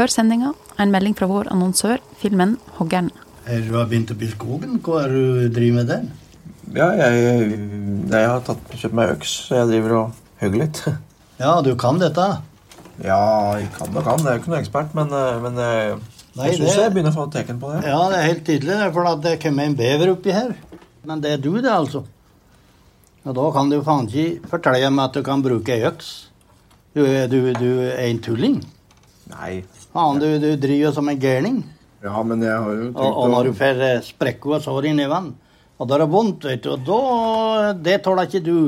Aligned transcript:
Før 0.00 0.08
sendinga 0.08 0.54
en 0.80 0.88
melding 0.88 1.12
fra 1.12 1.26
vår 1.28 1.50
annonsør, 1.52 1.98
filmen 2.16 2.54
'Hoggern'. 2.78 3.10
Er 3.44 3.58
du 3.60 3.74
har 3.76 3.84
begynt 3.84 4.08
opp 4.14 4.22
i 4.24 4.28
skogen? 4.30 4.78
Hva 4.80 5.02
er 5.04 5.10
du 5.12 5.48
driver 5.52 5.74
med 5.76 5.90
der? 5.90 6.06
Ja, 6.72 6.86
jeg, 6.96 7.50
jeg 8.08 8.30
har 8.30 8.40
tatt, 8.46 8.62
kjøpt 8.80 8.96
meg 8.96 9.10
øks, 9.12 9.34
så 9.50 9.58
jeg 9.58 9.68
driver 9.68 9.92
og 9.98 10.22
hugger 10.40 10.62
litt. 10.62 10.80
Ja, 11.36 11.58
du 11.60 11.74
kan 11.76 12.00
dette? 12.00 12.24
Ja, 13.04 13.18
jeg 13.58 13.68
kan 13.74 13.92
og 13.92 14.06
kan. 14.06 14.24
Jeg 14.24 14.30
er 14.30 14.38
jo 14.38 14.40
ikke 14.40 14.52
noen 14.54 14.62
ekspert, 14.62 14.96
men, 14.96 15.12
eh, 15.12 15.36
men 15.44 15.60
jeg, 15.60 16.00
Nei, 16.38 16.48
jeg 16.48 16.56
syns 16.62 16.80
jeg 16.80 16.94
begynner 16.96 17.12
å 17.12 17.18
få 17.18 17.28
teken 17.36 17.60
på 17.60 17.74
det. 17.74 17.84
Ja, 17.92 18.00
det 18.08 18.22
er 18.22 18.28
helt 18.30 18.44
tydelig, 18.48 18.80
for 18.96 19.10
at 19.12 19.22
det 19.26 19.36
kommer 19.44 19.68
en 19.68 19.76
bever 19.76 20.14
oppi 20.14 20.32
her. 20.32 20.56
Men 21.04 21.20
det 21.20 21.34
er 21.34 21.44
du, 21.44 21.50
det, 21.60 21.68
altså. 21.68 22.06
Og 23.26 23.36
da 23.36 23.50
kan 23.52 23.68
du 23.68 23.82
faen 23.84 24.08
ikke 24.08 24.48
fortelle 24.56 24.88
meg 24.96 25.10
at 25.10 25.20
du 25.20 25.28
kan 25.28 25.44
bruke 25.44 25.76
ei 25.76 25.84
øks. 25.92 26.30
Du, 26.96 27.04
du, 27.04 27.38
du 27.52 27.70
er 27.84 28.06
en 28.08 28.24
tulling. 28.24 28.62
Nei. 29.28 29.60
Faen, 29.90 30.20
du, 30.22 30.26
du 30.38 30.50
driver 30.60 30.92
som 30.94 31.08
en 31.10 31.18
gærning. 31.18 31.62
Ja, 32.04 32.22
men 32.22 32.42
jeg 32.44 32.54
har 32.54 32.70
jo 32.70 32.84
tenkt 32.90 33.00
Og, 33.02 33.16
og 33.24 33.32
når 33.32 33.48
du 33.48 33.56
får 33.58 33.82
eh, 33.84 34.04
sprekker 34.06 34.56
og 34.56 34.62
sår 34.64 34.86
i 34.88 34.92
neven, 34.96 35.32
og 35.80 35.88
da 35.88 35.96
er 35.96 36.04
det 36.04 36.12
vondt, 36.12 36.46
vet 36.48 36.62
du, 36.64 36.70
og 36.76 36.86
da 36.86 37.72
Det 37.76 37.98
tåler 38.04 38.28
ikke 38.28 38.44
du. 38.44 38.60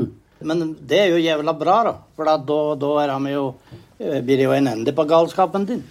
Men 0.43 0.73
det 0.83 0.99
er 0.99 1.13
jo 1.13 1.21
jævla 1.23 1.53
bra, 1.55 1.77
da. 1.87 1.93
For 2.17 2.27
da, 2.27 2.35
da, 2.75 2.89
er 3.01 3.13
han 3.15 3.29
jo 3.31 3.45
eh, 3.97 4.19
blir 4.19 4.41
det 4.41 4.49
jo 4.49 4.55
en 4.57 4.67
ende 4.73 4.93
på 4.95 5.05
galskapen 5.09 5.67
din. 5.69 5.83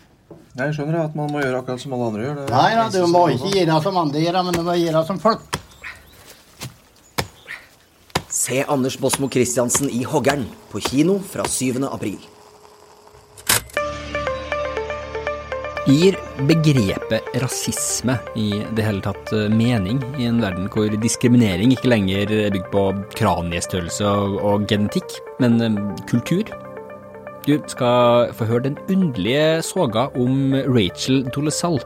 Jeg 0.52 0.76
skjønner 0.76 1.06
at 1.06 1.16
man 1.16 1.32
må 1.32 1.40
gjøre 1.40 1.62
akkurat 1.62 1.80
som 1.80 1.94
alle 1.96 2.10
andre 2.10 2.26
gjør. 2.26 2.38
Det 2.42 2.46
Nei 2.52 2.70
da, 2.76 2.86
du 2.92 3.08
må 3.08 3.24
ikke 3.32 3.54
gjøre 3.56 3.80
som 3.86 3.98
andre 4.02 4.24
gjør, 4.26 4.40
men 4.44 4.58
du 4.58 4.62
må 4.66 4.76
gjøre 4.76 5.04
som 5.08 5.20
folk. 5.22 5.58
Se 8.32 8.60
Anders 8.68 8.98
Båsmo 9.00 9.30
Christiansen 9.32 9.88
i 9.88 10.02
Hoggern 10.08 10.44
på 10.72 10.82
kino 10.84 11.16
fra 11.24 11.48
7. 11.48 11.80
april. 11.88 12.20
Gir 15.82 16.14
begrepet 16.46 17.32
rasisme 17.42 18.14
i 18.38 18.52
det 18.76 18.84
hele 18.86 19.02
tatt 19.02 19.32
eh, 19.34 19.48
mening 19.50 19.98
i 20.14 20.28
en 20.28 20.38
verden 20.38 20.68
hvor 20.70 20.92
diskriminering 21.02 21.74
ikke 21.74 21.90
lenger 21.90 22.30
er 22.36 22.52
bygd 22.54 22.68
på 22.70 22.84
kraniestørrelse 23.18 24.12
og, 24.38 24.68
genetikk, 24.70 25.16
men 25.42 25.58
eh, 25.58 25.80
kultur? 26.06 26.46
Du 27.48 27.56
skal 27.66 28.30
få 28.38 28.46
høre 28.46 28.68
den 28.68 28.78
underlige 28.86 29.58
soga 29.66 30.06
om 30.14 30.54
Rachel 30.70 31.24
Dolezal 31.34 31.80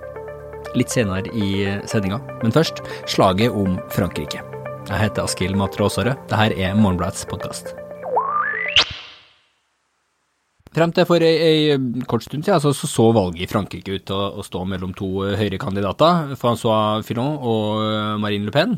litt 0.77 0.93
senere 0.93 1.33
i 1.33 1.65
sendinga, 1.89 2.21
men 2.43 2.53
først 2.53 2.85
slaget 3.09 3.57
om 3.57 3.81
Frankrike. 3.97 4.45
Jeg 4.91 5.07
heter 5.07 5.25
Askild 5.25 5.57
Matre 5.57 5.89
Aasare. 5.89 6.19
Dette 6.29 6.53
er 6.61 6.77
Morgenbladets 6.77 7.25
podkast. 7.33 7.73
Frem 10.77 10.93
til 10.93 11.07
for 11.09 11.25
ei, 11.25 11.73
kort 12.05 12.27
stund 12.27 12.45
siden 12.45 12.61
så, 12.61 12.75
så, 12.77 12.89
så 12.91 13.09
valget 13.17 13.47
i 13.47 13.49
Frankrike 13.49 13.97
ut 13.97 14.07
til 14.11 14.17
å, 14.17 14.27
å 14.37 14.45
stå 14.45 14.67
mellom 14.69 14.93
to 14.97 15.09
høyrekandidater, 15.41 16.35
Francois 16.37 17.07
Fillon 17.07 17.39
og 17.41 18.21
Marine 18.21 18.45
Le 18.45 18.53
Pen. 18.53 18.77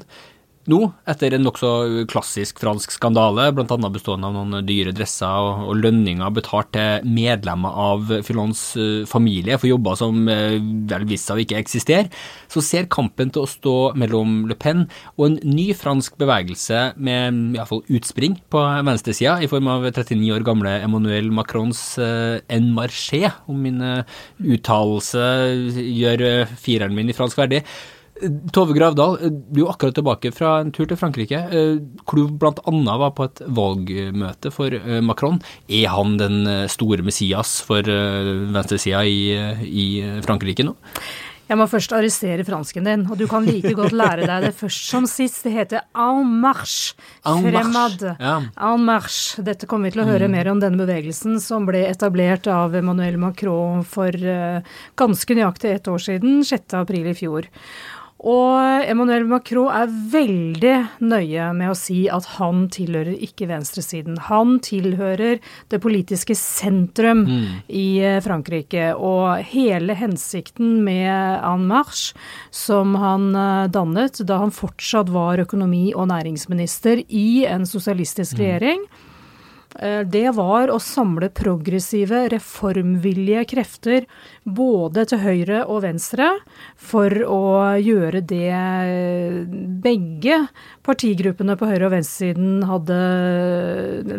Nå, 0.68 0.82
etter 1.08 1.32
en 1.32 1.46
nokså 1.46 1.68
klassisk 2.12 2.58
fransk 2.60 2.92
skandale, 2.92 3.46
bl.a. 3.56 3.76
bestående 3.88 4.28
av 4.28 4.34
noen 4.36 4.66
dyre 4.68 4.92
dresser 4.92 5.24
og, 5.40 5.62
og 5.70 5.80
lønninger 5.80 6.34
betalt 6.36 6.74
til 6.76 7.06
medlemmer 7.08 7.72
av 7.72 8.12
Fillons 8.26 8.60
uh, 8.76 9.06
familie 9.08 9.56
for 9.56 9.70
jobber 9.70 9.96
som 9.96 10.28
uh, 10.28 10.58
vel 10.92 11.08
viste 11.08 11.38
ikke 11.40 11.56
eksistere, 11.62 12.12
så 12.52 12.60
ser 12.60 12.90
kampen 12.92 13.32
til 13.32 13.46
å 13.46 13.48
stå 13.48 13.76
mellom 13.96 14.42
Le 14.50 14.58
Pen 14.60 14.84
og 15.16 15.24
en 15.30 15.40
ny 15.48 15.70
fransk 15.72 16.20
bevegelse 16.20 16.84
med 17.00 17.56
iallfall 17.56 17.86
utspring 17.88 18.36
på 18.52 18.68
venstresida, 18.84 19.38
i 19.40 19.48
form 19.48 19.72
av 19.72 19.88
39 19.88 20.34
år 20.36 20.44
gamle 20.44 20.76
Emmanuel 20.82 21.32
Macrons 21.32 21.80
uh, 21.96 22.36
En 22.52 22.74
Marché, 22.76 23.24
om 23.48 23.56
min 23.64 23.80
uttalelse 23.80 25.22
gjør 25.80 26.44
fireren 26.60 26.92
min 26.96 27.08
i 27.08 27.16
fransk 27.16 27.40
verdig. 27.40 27.64
Tove 28.54 28.74
Gravdal, 28.76 29.18
du 29.52 29.62
er 29.64 29.72
akkurat 29.72 29.96
tilbake 29.98 30.32
fra 30.34 30.58
en 30.62 30.72
tur 30.74 30.88
til 30.90 30.98
Frankrike, 30.98 31.40
hvor 32.02 32.18
du 32.18 32.34
bl.a. 32.40 32.96
var 33.02 33.14
på 33.16 33.28
et 33.28 33.42
valgmøte 33.58 34.52
for 34.54 34.74
Macron. 35.04 35.38
Er 35.68 35.88
han 35.94 36.18
den 36.20 36.42
store 36.72 37.06
Messias 37.06 37.58
for 37.64 37.86
venstresida 37.86 39.04
i, 39.06 39.32
i 39.68 39.88
Frankrike 40.26 40.66
nå? 40.66 40.74
Jeg 41.48 41.56
må 41.56 41.64
først 41.64 41.94
arrestere 41.96 42.44
fransken 42.44 42.84
din, 42.84 43.06
og 43.08 43.16
du 43.16 43.24
kan 43.28 43.46
like 43.46 43.72
godt 43.76 43.94
lære 43.96 44.26
deg 44.28 44.44
det 44.44 44.50
først 44.58 44.90
som 44.92 45.06
sist. 45.08 45.40
Det 45.46 45.54
heter 45.54 45.86
en 45.96 46.28
marche. 46.42 46.92
Fremad. 47.24 48.04
Ja. 48.20 48.34
En 48.68 48.84
marche. 48.84 49.40
Dette 49.44 49.68
kommer 49.68 49.88
vi 49.88 49.96
til 49.96 50.04
å 50.04 50.08
høre 50.10 50.28
mm. 50.28 50.36
mer 50.36 50.50
om 50.52 50.60
denne 50.60 50.80
bevegelsen, 50.82 51.38
som 51.40 51.64
ble 51.68 51.86
etablert 51.88 52.50
av 52.52 52.76
Emmanuel 52.76 53.16
Macron 53.22 53.80
for 53.88 54.12
uh, 54.12 54.60
ganske 55.00 55.38
nøyaktig 55.38 55.72
ett 55.72 55.88
år 55.88 56.04
siden, 56.10 56.42
6. 56.44 56.76
april 56.82 57.08
i 57.08 57.16
fjor. 57.16 57.48
Og 58.18 58.82
Emmanuel 58.90 59.28
Macron 59.30 59.70
er 59.70 59.90
veldig 60.10 60.74
nøye 61.06 61.50
med 61.54 61.70
å 61.70 61.76
si 61.78 62.00
at 62.10 62.26
han 62.34 62.64
tilhører 62.74 63.14
ikke 63.22 63.46
venstresiden. 63.46 64.16
Han 64.26 64.56
tilhører 64.64 65.38
det 65.70 65.80
politiske 65.84 66.34
sentrum 66.34 67.22
mm. 67.28 67.44
i 67.70 67.88
Frankrike. 68.24 68.90
Og 68.98 69.44
hele 69.52 69.94
hensikten 69.98 70.80
med 70.86 71.12
En 71.46 71.68
Marche, 71.70 72.16
som 72.50 72.96
han 72.98 73.30
dannet 73.70 74.18
da 74.26 74.40
han 74.42 74.54
fortsatt 74.54 75.12
var 75.14 75.38
økonomi- 75.44 75.94
og 75.94 76.10
næringsminister 76.10 77.04
i 77.06 77.44
en 77.46 77.68
sosialistisk 77.70 78.42
regjering, 78.42 78.82
mm 78.82 79.07
det 79.78 80.30
var 80.34 80.72
å 80.74 80.78
samle 80.82 81.28
progressive, 81.30 82.24
reformvillige 82.32 83.44
krefter 83.52 84.06
både 84.42 85.04
til 85.06 85.20
høyre 85.22 85.60
og 85.70 85.84
venstre 85.84 86.32
for 86.74 87.14
å 87.22 87.42
gjøre 87.78 88.22
det 88.26 88.50
begge 89.84 90.40
partigruppene 90.86 91.54
på 91.60 91.68
høyre- 91.68 91.86
og 91.86 91.94
venstresiden 91.94 92.64
hadde 92.66 92.98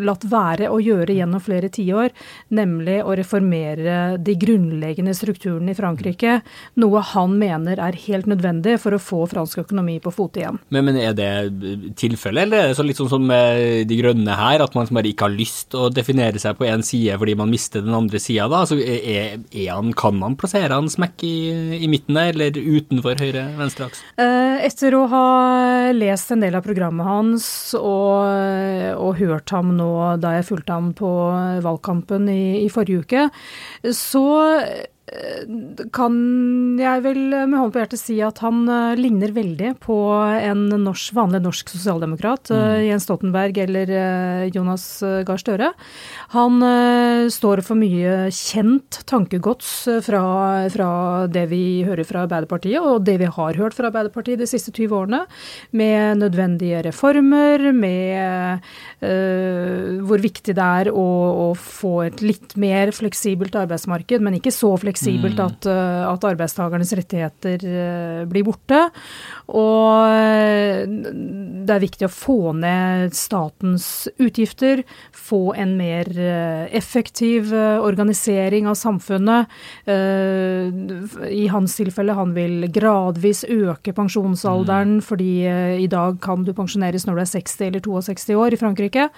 latt 0.00 0.24
være 0.30 0.70
å 0.72 0.78
gjøre 0.80 1.18
gjennom 1.18 1.42
flere 1.44 1.68
tiår, 1.72 2.14
nemlig 2.56 3.00
å 3.04 3.16
reformere 3.18 3.98
de 4.22 4.36
grunnleggende 4.40 5.12
strukturene 5.16 5.74
i 5.74 5.78
Frankrike, 5.78 6.38
noe 6.80 7.04
han 7.12 7.36
mener 7.40 7.82
er 7.82 8.00
helt 8.06 8.30
nødvendig 8.30 8.78
for 8.80 8.96
å 8.96 9.02
få 9.02 9.26
fransk 9.30 9.66
økonomi 9.66 9.98
på 10.00 10.14
fote 10.14 10.40
igjen. 10.40 10.60
Men, 10.72 10.88
men 10.88 11.00
er 11.02 11.16
det 11.18 11.30
tilfellet, 12.00 12.46
eller 12.46 12.64
er 12.64 12.72
det 12.72 12.80
så 12.80 12.86
litt 12.86 13.00
sånn 13.00 13.12
som 13.12 13.28
med 13.30 13.88
De 13.90 13.96
grønne 13.98 14.34
her, 14.36 14.62
at 14.62 14.74
man 14.76 14.88
bare 14.94 15.10
ikke 15.10 15.26
har 15.26 15.34
lyst 15.34 15.49
å 15.76 15.88
definere 15.92 16.40
seg 16.42 16.58
på 16.58 16.66
én 16.68 16.84
side 16.86 17.16
fordi 17.20 17.36
man 17.38 17.50
mister 17.52 17.84
den 17.84 17.96
andre 17.96 18.20
sida, 18.22 18.48
da? 18.50 18.62
Altså, 18.64 18.78
er, 18.80 19.38
er 19.50 19.70
han, 19.72 19.92
kan 19.96 20.18
man 20.18 20.36
plassere 20.40 20.76
han 20.76 20.90
smekk 20.90 21.24
i, 21.26 21.34
i 21.80 21.90
midten 21.90 22.18
der, 22.18 22.34
eller 22.34 22.60
utenfor 22.60 23.20
høyre-venstre 23.20 23.90
aks? 23.90 24.04
Etter 24.70 24.96
å 24.98 25.06
ha 25.10 25.26
lest 25.96 26.32
en 26.34 26.44
del 26.44 26.58
av 26.58 26.64
programmet 26.66 27.06
hans 27.06 27.48
og, 27.78 28.28
og 28.96 29.18
hørt 29.20 29.52
ham 29.54 29.74
nå 29.78 29.90
da 30.20 30.36
jeg 30.38 30.48
fulgte 30.50 30.76
ham 30.76 30.92
på 30.96 31.10
valgkampen 31.64 32.30
i, 32.32 32.42
i 32.64 32.70
forrige 32.72 33.04
uke, 33.04 33.28
så 33.96 34.24
kan 35.90 36.14
jeg 36.78 37.02
vel 37.02 37.18
med 37.32 37.56
hånd 37.58 37.72
på 37.74 37.80
hjertet 37.80 37.98
si 37.98 38.16
at 38.22 38.38
han 38.44 38.62
uh, 38.70 38.94
ligner 38.98 39.32
veldig 39.34 39.72
på 39.82 39.96
en 40.38 40.68
norsk, 40.84 41.14
vanlig 41.16 41.40
norsk 41.42 41.72
sosialdemokrat. 41.72 42.52
Uh, 42.54 42.78
Jens 42.86 43.08
Stoltenberg 43.08 43.58
eller 43.64 43.90
uh, 43.90 44.44
Jonas 44.54 44.84
Gahr 45.26 45.40
Støre. 45.40 45.72
Han 46.34 46.62
står 47.32 47.62
for 47.66 47.78
mye 47.78 48.28
kjent 48.34 49.00
tankegods 49.08 49.70
fra, 50.04 50.22
fra, 50.70 50.90
det 51.32 51.46
vi 51.50 51.82
hører 51.86 52.06
fra 52.06 52.24
Arbeiderpartiet, 52.26 52.78
og 52.78 53.02
det 53.06 53.16
vi 53.22 53.30
har 53.30 53.58
hørt 53.58 53.74
fra 53.74 53.88
Arbeiderpartiet 53.90 54.38
de 54.42 54.48
siste 54.50 54.70
20 54.76 54.94
årene. 55.00 55.22
Med 55.74 56.20
nødvendige 56.20 56.84
reformer, 56.86 57.70
med 57.74 58.62
hvor 59.00 60.22
viktig 60.22 60.54
det 60.56 60.68
er 60.82 60.90
å, 60.92 61.06
å 61.48 61.48
få 61.58 61.94
et 62.06 62.22
litt 62.22 62.54
mer 62.60 62.92
fleksibelt 62.94 63.56
arbeidsmarked, 63.58 64.22
men 64.22 64.38
ikke 64.38 64.54
så 64.54 64.74
fleksibelt 64.78 64.99
fleksibelt 65.00 65.38
Mm. 65.38 65.46
at, 65.46 65.66
uh, 65.66 66.12
at 66.12 66.24
arbeidstakernes 66.24 66.92
rettigheter 66.92 67.64
uh, 67.64 68.24
blir 68.28 68.44
borte. 68.44 68.90
Og 69.48 70.06
uh, 70.06 70.84
det 70.86 71.74
er 71.74 71.82
viktig 71.82 72.06
å 72.06 72.12
få 72.12 72.52
ned 72.56 73.14
statens 73.14 74.08
utgifter, 74.18 74.82
få 75.12 75.54
en 75.56 75.76
mer 75.78 76.08
effektiv 76.74 77.52
organisering 77.52 78.66
av 78.66 78.74
samfunnet. 78.78 79.50
I 79.86 81.44
hans 81.52 81.76
tilfelle, 81.78 82.16
han 82.16 82.32
vil 82.34 82.66
gradvis 82.72 83.44
øke 83.44 83.94
pensjonsalderen, 83.94 84.98
mm. 84.98 85.04
fordi 85.06 85.30
i 85.84 85.86
dag 85.90 86.18
kan 86.24 86.44
du 86.44 86.52
pensjoneres 86.56 87.06
når 87.06 87.20
du 87.20 87.22
er 87.22 87.30
60 87.34 87.68
eller 87.68 87.84
62 87.86 88.34
år 88.40 88.56
i 88.56 88.60
Frankrike. 88.60 89.08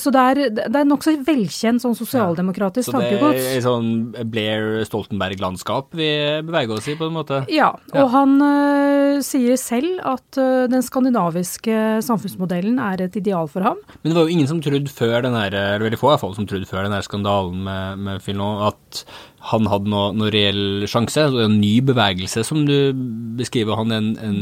Så 0.00 0.12
det 0.14 0.20
er, 0.20 0.40
det 0.54 0.78
er 0.78 0.86
nokså 0.86 1.16
velkjent 1.26 1.82
sånn 1.82 1.96
sosialdemokratisk 1.98 2.90
ja. 2.90 2.98
tankegods. 2.98 3.40
Så 3.40 3.46
det 3.48 3.56
er 3.56 3.64
sånn 3.64 3.90
Blair 4.30 4.84
Stoltenberg-landskap 4.86 5.96
vi 5.98 6.10
beveger 6.46 6.76
oss 6.76 6.88
i, 6.90 6.96
på 6.98 7.08
en 7.08 7.16
måte? 7.16 7.42
Ja, 7.52 7.72
og 7.92 7.98
ja. 7.98 8.06
han 8.14 8.36
uh, 8.42 9.20
sier 9.24 9.58
selv 9.60 9.98
at 10.06 10.38
uh, 10.40 10.68
den 10.70 10.84
skandinaviske 10.86 12.00
samfunnsmodellen 12.06 12.78
er 12.82 13.06
et 13.06 13.18
ideal 13.20 13.50
for 13.50 13.66
ham. 13.66 13.80
Men 14.02 14.12
det 14.12 14.18
var 14.18 14.28
jo 14.28 14.36
ingen 14.36 14.50
som 14.50 14.62
trodde 14.64 14.92
før 14.92 15.18
den 15.26 15.36
her, 15.36 15.54
eller 15.54 15.88
veldig 15.88 16.00
få 16.00 16.10
i 16.10 16.14
hvert 16.14 16.24
fall, 16.24 16.36
som 16.38 16.48
trodde 16.50 16.68
før 16.70 16.86
den 16.86 16.96
her 16.96 17.06
skandalen 17.06 17.64
med, 17.66 18.06
med 18.06 18.24
Fillon, 18.24 18.62
at 18.70 19.04
han 19.50 19.68
hadde 19.70 19.88
noe, 19.88 20.10
noe 20.16 20.30
reell 20.32 20.86
sjanse. 20.90 21.22
Er 21.24 21.46
En 21.46 21.60
ny 21.62 21.78
bevegelse, 21.84 22.44
som 22.44 22.66
du 22.68 22.92
beskriver. 23.38 23.78
Han 23.78 23.94
en, 23.96 24.10
en, 24.20 24.40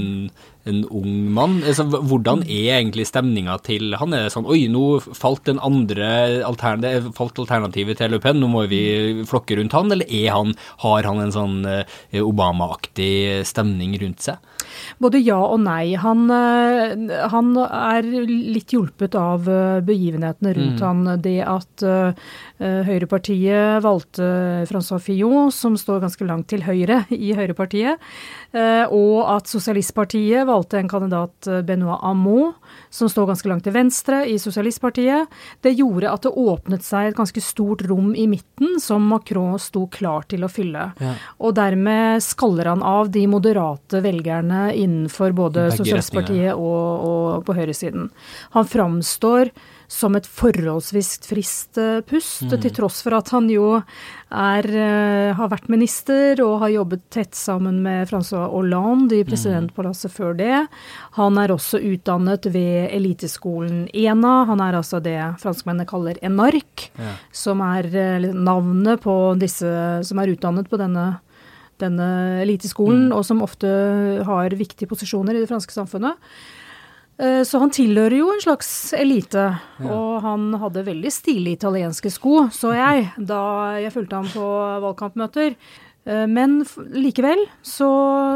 en 0.68 0.82
ung 0.94 1.28
mann. 1.34 1.58
Altså, 1.62 1.86
hvordan 1.88 2.44
er 2.44 2.78
egentlig 2.78 3.08
stemninga 3.08 3.58
til 3.66 3.96
han? 3.98 4.14
Er 4.14 4.26
det 4.26 4.34
sånn 4.34 4.48
Oi, 4.48 4.66
nå 4.72 5.00
falt 5.02 5.44
den 5.48 5.60
andre 5.64 6.10
altern 6.46 6.84
falt 7.16 7.40
alternativet 7.42 8.00
til 8.00 8.14
Le 8.14 8.20
Pen, 8.22 8.40
nå 8.40 8.50
må 8.52 8.66
vi 8.70 8.82
flokke 9.28 9.58
rundt 9.58 9.76
han? 9.76 9.92
Eller 9.94 10.08
er 10.08 10.30
han, 10.34 10.54
har 10.84 11.08
han 11.08 11.24
en 11.24 11.34
sånn 11.34 11.58
eh, 11.68 12.22
Obama-aktig 12.22 13.46
stemning 13.48 13.96
rundt 14.02 14.28
seg? 14.28 14.38
Både 14.98 15.20
ja 15.22 15.38
og 15.38 15.60
nei. 15.62 15.94
Han, 16.00 16.26
eh, 16.32 16.94
han 17.32 17.52
er 17.62 18.06
litt 18.28 18.72
hjulpet 18.74 19.14
av 19.18 19.48
eh, 19.50 19.80
begivenhetene 19.86 20.54
rundt 20.56 20.82
han. 20.84 21.04
Det 21.22 21.38
at 21.46 21.84
eh, 21.86 22.28
Høyrepartiet 22.58 23.84
valgte 23.84 24.26
Francois 24.66 25.02
Fillon, 25.04 25.52
som 25.54 25.76
står 25.78 26.02
ganske 26.02 26.26
langt 26.26 26.48
til 26.50 26.64
høyre 26.66 27.04
i 27.14 27.30
Høyrepartiet, 27.38 28.00
uh, 28.56 28.90
og 28.90 29.28
at 29.30 29.46
Sosialistpartiet 29.46 30.42
valgte 30.48 30.80
en 30.80 30.90
kandidat, 30.90 31.48
Benoit 31.68 32.02
Hamon, 32.02 32.56
som 32.90 33.06
står 33.10 33.28
ganske 33.30 33.50
langt 33.52 33.62
til 33.68 33.76
venstre 33.76 34.24
i 34.26 34.34
Sosialistpartiet. 34.42 35.30
Det 35.62 35.76
gjorde 35.78 36.10
at 36.10 36.26
det 36.26 36.34
åpnet 36.34 36.82
seg 36.82 37.12
et 37.12 37.18
ganske 37.20 37.42
stort 37.46 37.84
rom 37.86 38.10
i 38.18 38.26
midten 38.30 38.80
som 38.82 39.06
Macron 39.06 39.54
sto 39.62 39.84
klar 39.94 40.26
til 40.26 40.42
å 40.42 40.50
fylle. 40.50 40.88
Og 41.38 41.54
dermed 41.54 42.24
skaller 42.26 42.72
han 42.72 42.82
av 42.82 43.12
de 43.14 43.22
moderate 43.30 44.02
velgerne 44.02 44.47
innenfor 44.50 45.34
både 45.36 45.68
Sosialistpartiet 45.76 46.54
og, 46.54 47.08
og 47.08 47.46
på 47.46 47.56
høyresiden. 47.56 48.08
Han 48.56 48.68
framstår 48.68 49.52
som 49.88 50.16
et 50.18 50.26
forholdsvis 50.28 51.14
friskt 51.24 51.78
pust, 52.08 52.44
mm. 52.44 52.56
til 52.60 52.72
tross 52.76 53.00
for 53.04 53.16
at 53.16 53.30
han 53.32 53.48
jo 53.48 53.78
er, 54.28 54.68
eh, 54.68 55.30
har 55.36 55.48
vært 55.48 55.70
minister 55.72 56.42
og 56.44 56.58
har 56.60 56.74
jobbet 56.74 57.06
tett 57.14 57.38
sammen 57.38 57.80
med 57.82 58.10
Francois 58.10 58.50
Hollande 58.52 59.16
i 59.16 59.24
presidentpalasset 59.24 60.12
før 60.12 60.36
det. 60.36 60.66
Han 61.16 61.40
er 61.40 61.54
også 61.54 61.80
utdannet 61.80 62.50
ved 62.52 62.92
eliteskolen 62.92 63.86
ENA. 63.96 64.34
Han 64.50 64.60
er 64.60 64.76
altså 64.76 65.00
det 65.00 65.16
franskmennene 65.40 65.88
kaller 65.88 66.20
enark, 66.20 66.90
som 67.32 67.64
er 67.64 67.88
eh, 67.88 68.28
navnet 68.28 69.00
på 69.00 69.16
disse 69.40 69.72
som 70.04 70.20
er 70.20 70.36
utdannet 70.36 70.68
på 70.68 70.80
denne 70.80 71.14
denne 71.78 72.08
eliteskolen, 72.44 73.08
og 73.12 73.24
som 73.24 73.42
ofte 73.44 73.68
har 74.26 74.50
viktige 74.58 74.88
posisjoner 74.90 75.36
i 75.36 75.42
det 75.44 75.50
franske 75.50 75.74
samfunnet. 75.74 76.16
Eh, 77.18 77.42
Så 77.42 77.58
han 77.58 77.70
tilhører 77.74 78.18
jo 78.20 78.28
en 78.30 78.40
slags 78.44 78.92
elite, 78.94 79.48
og 79.82 80.22
han 80.22 80.52
hadde 80.62 80.84
veldig 80.86 81.10
stilige 81.10 81.58
italienske 81.58 82.10
sko, 82.14 82.46
så 82.54 82.70
jeg, 82.76 83.10
da 83.18 83.40
jeg 83.82 83.92
fulgte 83.96 84.20
ham 84.20 84.28
på 84.30 84.46
valgkampmøter. 84.86 85.56
Eh, 86.06 86.26
Men 86.30 86.62
likevel 86.94 87.42
så, 87.62 87.88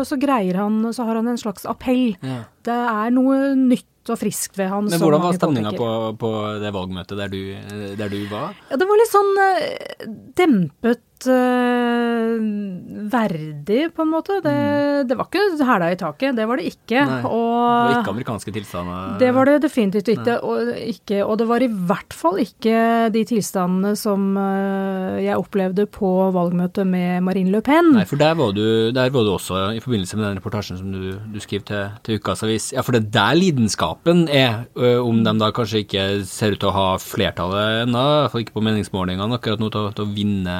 så 0.04 0.18
greier 0.20 0.58
han, 0.58 0.82
så 0.92 1.06
har 1.06 1.16
han 1.20 1.28
en 1.30 1.38
slags 1.38 1.64
appell. 1.64 2.16
Det 2.62 2.74
er 2.74 3.10
noe 3.14 3.54
nytt 3.54 3.86
og 4.10 4.18
friskt 4.18 4.56
ved 4.58 4.66
han. 4.66 4.88
Men 4.90 4.98
hvordan 4.98 5.22
var 5.22 5.36
stemninga 5.38 5.70
på, 5.78 5.88
på 6.18 6.30
det 6.58 6.72
valgmøtet 6.74 7.20
der 7.22 7.30
du, 7.30 7.38
der 7.96 8.10
du 8.10 8.18
var? 8.32 8.56
Ja, 8.68 8.76
det 8.82 8.88
var 8.90 8.98
litt 8.98 9.12
sånn 9.14 9.30
eh, 9.46 10.08
eh, 11.30 12.36
verdig, 13.12 13.80
på 13.94 14.04
en 14.04 14.10
måte. 14.12 14.38
Det, 14.44 14.54
det 15.10 15.16
var 15.18 15.28
ikke 15.28 15.66
hæla 15.68 15.90
i 15.92 15.98
taket, 16.00 16.36
det 16.38 16.46
var 16.48 16.60
det 16.60 16.68
ikke. 16.72 17.02
Nei, 17.08 17.18
og, 17.28 17.52
Det 17.62 17.92
var 17.92 18.00
ikke 18.02 18.14
amerikanske 18.14 18.54
tilstander? 18.56 19.12
Det 19.20 19.30
var 19.36 19.50
det 19.50 19.56
definitivt 19.66 20.10
ikke 20.14 20.36
og, 20.46 20.72
ikke. 20.80 21.20
og 21.26 21.36
det 21.40 21.48
var 21.50 21.64
i 21.66 21.70
hvert 21.72 22.16
fall 22.16 22.40
ikke 22.42 22.76
de 23.14 23.24
tilstandene 23.28 23.94
som 23.98 24.32
uh, 24.38 25.18
jeg 25.22 25.38
opplevde 25.38 25.86
på 25.92 26.10
valgmøtet 26.34 26.86
med 26.88 27.22
Marine 27.26 27.52
Le 27.54 27.62
Pen. 27.64 27.92
Nei, 27.96 28.06
for 28.08 28.20
der 28.20 28.34
var, 28.38 28.52
du, 28.56 28.64
der 28.94 29.12
var 29.12 29.26
du 29.26 29.32
også 29.34 29.62
i 29.76 29.82
forbindelse 29.84 30.18
med 30.18 30.28
den 30.30 30.40
reportasjen 30.40 30.80
som 30.80 30.92
du, 30.94 31.12
du 31.32 31.40
skrev 31.42 31.64
til, 31.68 31.92
til 32.06 32.20
Ukas 32.20 32.44
Avis. 32.46 32.70
Ja, 32.74 32.84
for 32.86 32.96
det 32.96 33.04
er 33.06 33.10
der 33.18 33.38
lidenskapen 33.38 34.26
er, 34.32 34.64
ø, 34.76 34.94
om 35.02 35.22
de 35.24 35.32
da 35.42 35.48
kanskje 35.54 35.82
ikke 35.84 36.02
ser 36.28 36.54
ut 36.54 36.60
til 36.62 36.70
å 36.70 36.74
ha 36.76 36.86
flertallet 37.02 37.82
ennå, 37.86 38.02
i 38.02 38.18
hvert 38.22 38.32
fall 38.34 38.44
ikke 38.44 38.54
på 38.56 38.62
meningsmålingene 38.64 39.38
akkurat 39.38 39.62
nå, 39.62 39.70
til, 39.72 39.88
å- 39.90 40.10
vinne 40.12 40.54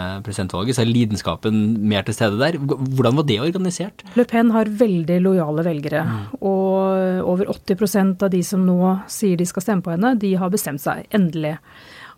presidentvalget, 0.53 0.77
så 0.77 0.83
er 0.83 0.91
lidenskapen 0.91 1.89
mer 1.89 2.03
til 2.05 2.15
stede 2.15 2.39
der. 2.39 2.59
Hvordan 2.59 3.17
var 3.17 3.27
det 3.27 3.41
organisert? 3.41 4.05
Le 4.17 4.25
Pen 4.25 4.51
har 4.51 4.69
veldig 4.69 5.21
lojale 5.23 5.65
velgere, 5.65 6.05
og 6.41 7.25
over 7.25 7.47
80% 7.47 8.23
av 8.23 8.31
de 8.31 8.43
som 8.43 8.65
nå 8.67 9.01
sier 9.09 9.37
de 9.37 9.47
skal 9.47 9.63
stemme 9.63 9.83
på 9.83 9.95
henne, 9.95 10.19
de 10.19 10.35
har 10.37 10.51
bestemt 10.51 10.83
seg, 10.83 11.07
endelig. 11.13 11.57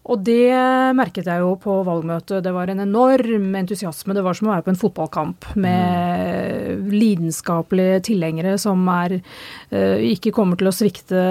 Og 0.05 0.21
det 0.21 0.53
merket 0.97 1.29
jeg 1.31 1.41
jo 1.41 1.55
på 1.57 1.79
valgmøtet. 1.87 2.43
Det 2.45 2.53
var 2.53 2.69
en 2.69 2.83
enorm 2.85 3.55
entusiasme. 3.57 4.13
Det 4.13 4.25
var 4.25 4.37
som 4.37 4.51
å 4.51 4.53
være 4.53 4.67
på 4.67 4.73
en 4.75 4.81
fotballkamp 4.81 5.47
med 5.57 6.91
lidenskapelige 6.93 8.03
tilhengere 8.11 8.59
som 8.61 8.85
er, 8.93 9.17
eh, 9.73 10.05
ikke 10.13 10.35
kommer 10.37 10.61
til 10.61 10.69
å 10.69 10.75
svikte 10.77 11.23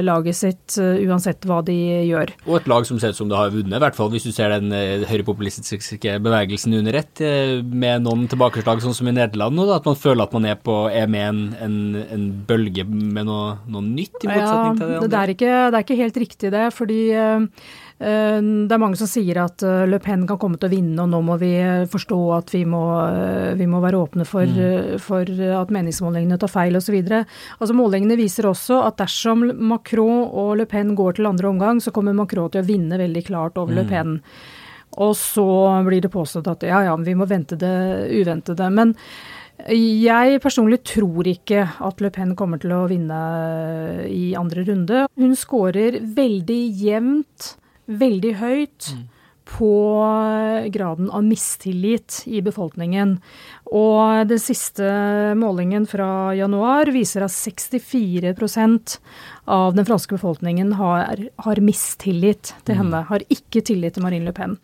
laget 0.00 0.38
sitt 0.38 0.78
eh, 0.80 1.04
uansett 1.04 1.44
hva 1.44 1.60
de 1.66 1.76
gjør. 2.08 2.32
Og 2.48 2.56
et 2.60 2.70
lag 2.72 2.88
som 2.88 3.00
ser 3.02 3.12
ut 3.12 3.20
som 3.20 3.28
det 3.28 3.36
har 3.36 3.52
vunnet, 3.52 3.76
i 3.76 3.84
hvert 3.84 3.98
fall 3.98 4.08
hvis 4.14 4.24
du 4.24 4.32
ser 4.32 4.54
den 4.54 4.72
eh, 4.72 5.04
høyrepopulistiske 5.04 6.16
bevegelsen 6.24 6.78
under 6.80 7.00
ett, 7.02 7.20
med 7.68 8.04
noen 8.06 8.24
tilbakeslag 8.32 8.80
sånn 8.80 8.96
som 8.96 9.08
i 9.10 9.14
Nederland 9.16 9.56
nå, 9.56 9.68
da, 9.68 9.76
at 9.76 9.88
man 9.88 9.98
føler 9.98 10.24
at 10.24 10.32
man 10.36 10.48
er, 10.48 10.56
på, 10.56 10.86
er 10.88 11.10
med 11.10 11.28
en, 11.28 11.42
en, 11.66 11.78
en 12.16 12.28
bølge 12.48 12.86
med 12.88 13.28
noe, 13.28 13.58
noe 13.68 13.84
nytt, 13.84 14.22
i 14.24 14.30
motsetning 14.30 14.80
til 14.80 14.88
det 14.88 14.96
Ja, 14.96 15.10
det 15.12 15.20
er 15.20 15.34
ikke, 15.36 15.52
det 15.68 15.78
er 15.78 15.84
ikke 15.84 16.00
helt 16.00 16.22
riktig 16.24 16.52
det, 16.56 16.64
fordi 16.76 17.00
det 17.98 18.74
er 18.76 18.80
mange 18.82 18.98
som 19.00 19.08
sier 19.08 19.38
at 19.40 19.62
eh, 19.64 19.86
Le 19.88 19.96
Pen 20.04 20.26
kan 20.28 20.36
komme 20.36 20.58
til 20.60 20.68
å 20.68 20.72
vinne, 20.74 20.98
og 21.00 21.08
nå 21.14 21.20
må 21.24 21.38
vi 21.40 21.54
eh, 21.56 21.86
forstå 21.88 22.18
at 22.36 22.50
vi 22.52 22.60
må, 22.68 22.82
eh, 23.08 23.54
vi 23.56 23.64
må 23.72 23.80
være 23.80 23.96
åpne 24.04 24.26
for, 24.28 24.44
Mm. 24.44 24.58
eh, 24.92 24.98
for 25.00 25.22
at 25.62 25.72
meningsmålingene 25.72 26.36
tar 26.38 26.52
feil 26.52 26.76
osv. 26.76 26.92
Altså, 27.08 27.72
målingene 27.72 28.18
viser 28.20 28.44
også 28.50 28.82
at 28.86 28.98
dersom 29.00 29.46
Macron 29.56 30.28
og 30.28 30.58
Le 30.58 30.66
Pen 30.66 30.94
går 30.94 31.16
til 31.16 31.26
andre 31.30 31.48
omgang, 31.48 31.80
så 31.80 31.90
kommer 31.90 32.12
Macron 32.14 32.50
til 32.52 32.62
å 32.62 32.68
vinne 32.68 32.98
veldig 33.00 33.24
klart 33.24 33.56
over 33.56 33.72
Mm. 33.72 33.76
Le 33.80 33.84
Pen. 33.88 34.20
Og 34.98 35.14
så 35.16 35.46
blir 35.84 36.00
det 36.00 36.12
påstått 36.12 36.46
at 36.48 36.60
ja, 36.68 36.82
ja, 36.84 36.96
vi 36.96 37.14
må 37.14 37.26
vente 37.28 37.56
det 37.56 38.08
uventede. 38.12 38.70
Men 38.72 38.94
jeg 39.68 40.40
personlig 40.44 40.82
tror 40.84 41.24
ikke 41.24 41.66
at 41.80 42.00
Le 42.00 42.10
Pen 42.10 42.34
kommer 42.36 42.60
til 42.60 42.70
å 42.76 42.86
vinne 42.88 44.06
i 44.08 44.34
andre 44.36 44.64
runde. 44.68 45.06
Hun 45.16 45.34
scorer 45.34 45.98
veldig 46.00 46.60
jevnt, 46.76 47.56
veldig 47.86 48.38
høyt. 48.42 48.94
På 49.46 50.02
graden 50.74 51.06
av 51.14 51.22
mistillit 51.22 52.24
i 52.26 52.40
befolkningen. 52.42 53.12
Og 53.70 54.26
den 54.26 54.40
siste 54.42 54.88
målingen 55.38 55.86
fra 55.86 56.34
januar 56.34 56.90
viser 56.90 57.22
at 57.22 57.30
64% 57.30 58.96
av 59.46 59.76
den 59.78 59.86
franske 59.86 60.18
befolkningen 60.18 60.74
har, 60.80 61.22
har 61.46 61.62
mistillit 61.62 62.56
til 62.66 62.80
henne. 62.80 63.04
Har 63.06 63.22
ikke 63.30 63.62
tillit 63.70 63.94
til 63.94 64.02
Marine 64.02 64.26
Le 64.26 64.34
Pen. 64.34 64.58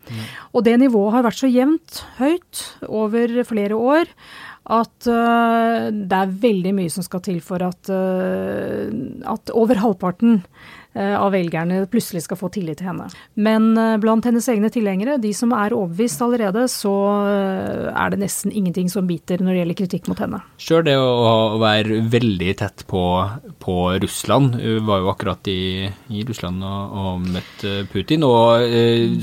Og 0.51 0.67
det 0.67 0.75
nivået 0.83 1.15
har 1.15 1.27
vært 1.29 1.39
så 1.45 1.51
jevnt 1.51 2.03
høyt 2.19 2.65
over 2.91 3.39
flere 3.47 3.79
år 3.79 4.11
at 4.63 5.07
uh, 5.11 5.89
det 5.91 6.19
er 6.19 6.37
veldig 6.45 6.71
mye 6.77 6.91
som 6.91 7.03
skal 7.03 7.23
til 7.25 7.41
for 7.43 7.63
at, 7.65 7.89
uh, 7.91 8.87
at 9.33 9.51
over 9.51 9.81
halvparten 9.83 10.39
av 10.93 11.31
velgerne 11.33 11.83
plutselig 11.89 12.23
skal 12.27 12.37
få 12.37 12.49
tillit 12.53 12.77
til 12.81 12.89
henne. 12.91 13.07
Men 13.35 13.71
øh, 13.77 13.95
blant 14.01 14.25
hennes 14.27 14.47
egne 14.51 14.69
tilhengere, 14.73 15.17
de 15.21 15.31
som 15.35 15.53
er 15.57 15.73
overbevist 15.75 16.21
allerede, 16.21 16.65
så 16.71 16.93
øh, 17.25 17.87
er 17.89 18.13
det 18.13 18.21
nesten 18.21 18.53
ingenting 18.53 18.89
som 18.91 19.07
biter 19.09 19.41
når 19.41 19.53
det 19.53 19.61
gjelder 19.61 19.79
kritikk 19.81 20.09
mot 20.11 20.21
henne. 20.21 20.41
Sjøl 20.61 20.85
det 20.87 20.95
å, 20.99 21.57
være 21.63 22.01
veldig 22.11 22.51
tett 22.59 22.83
på, 22.89 23.03
på 23.63 23.77
Russland, 24.03 24.57
Hun 24.59 24.85
var 24.87 25.01
jo 25.01 25.11
akkurat 25.11 25.47
i, 25.51 25.87
i 26.13 26.23
Russland 26.27 26.63
og, 26.65 26.95
og 26.99 27.27
møtt 27.33 27.65
uh, 27.65 27.81
Putin. 27.91 28.25
Og 28.27 28.63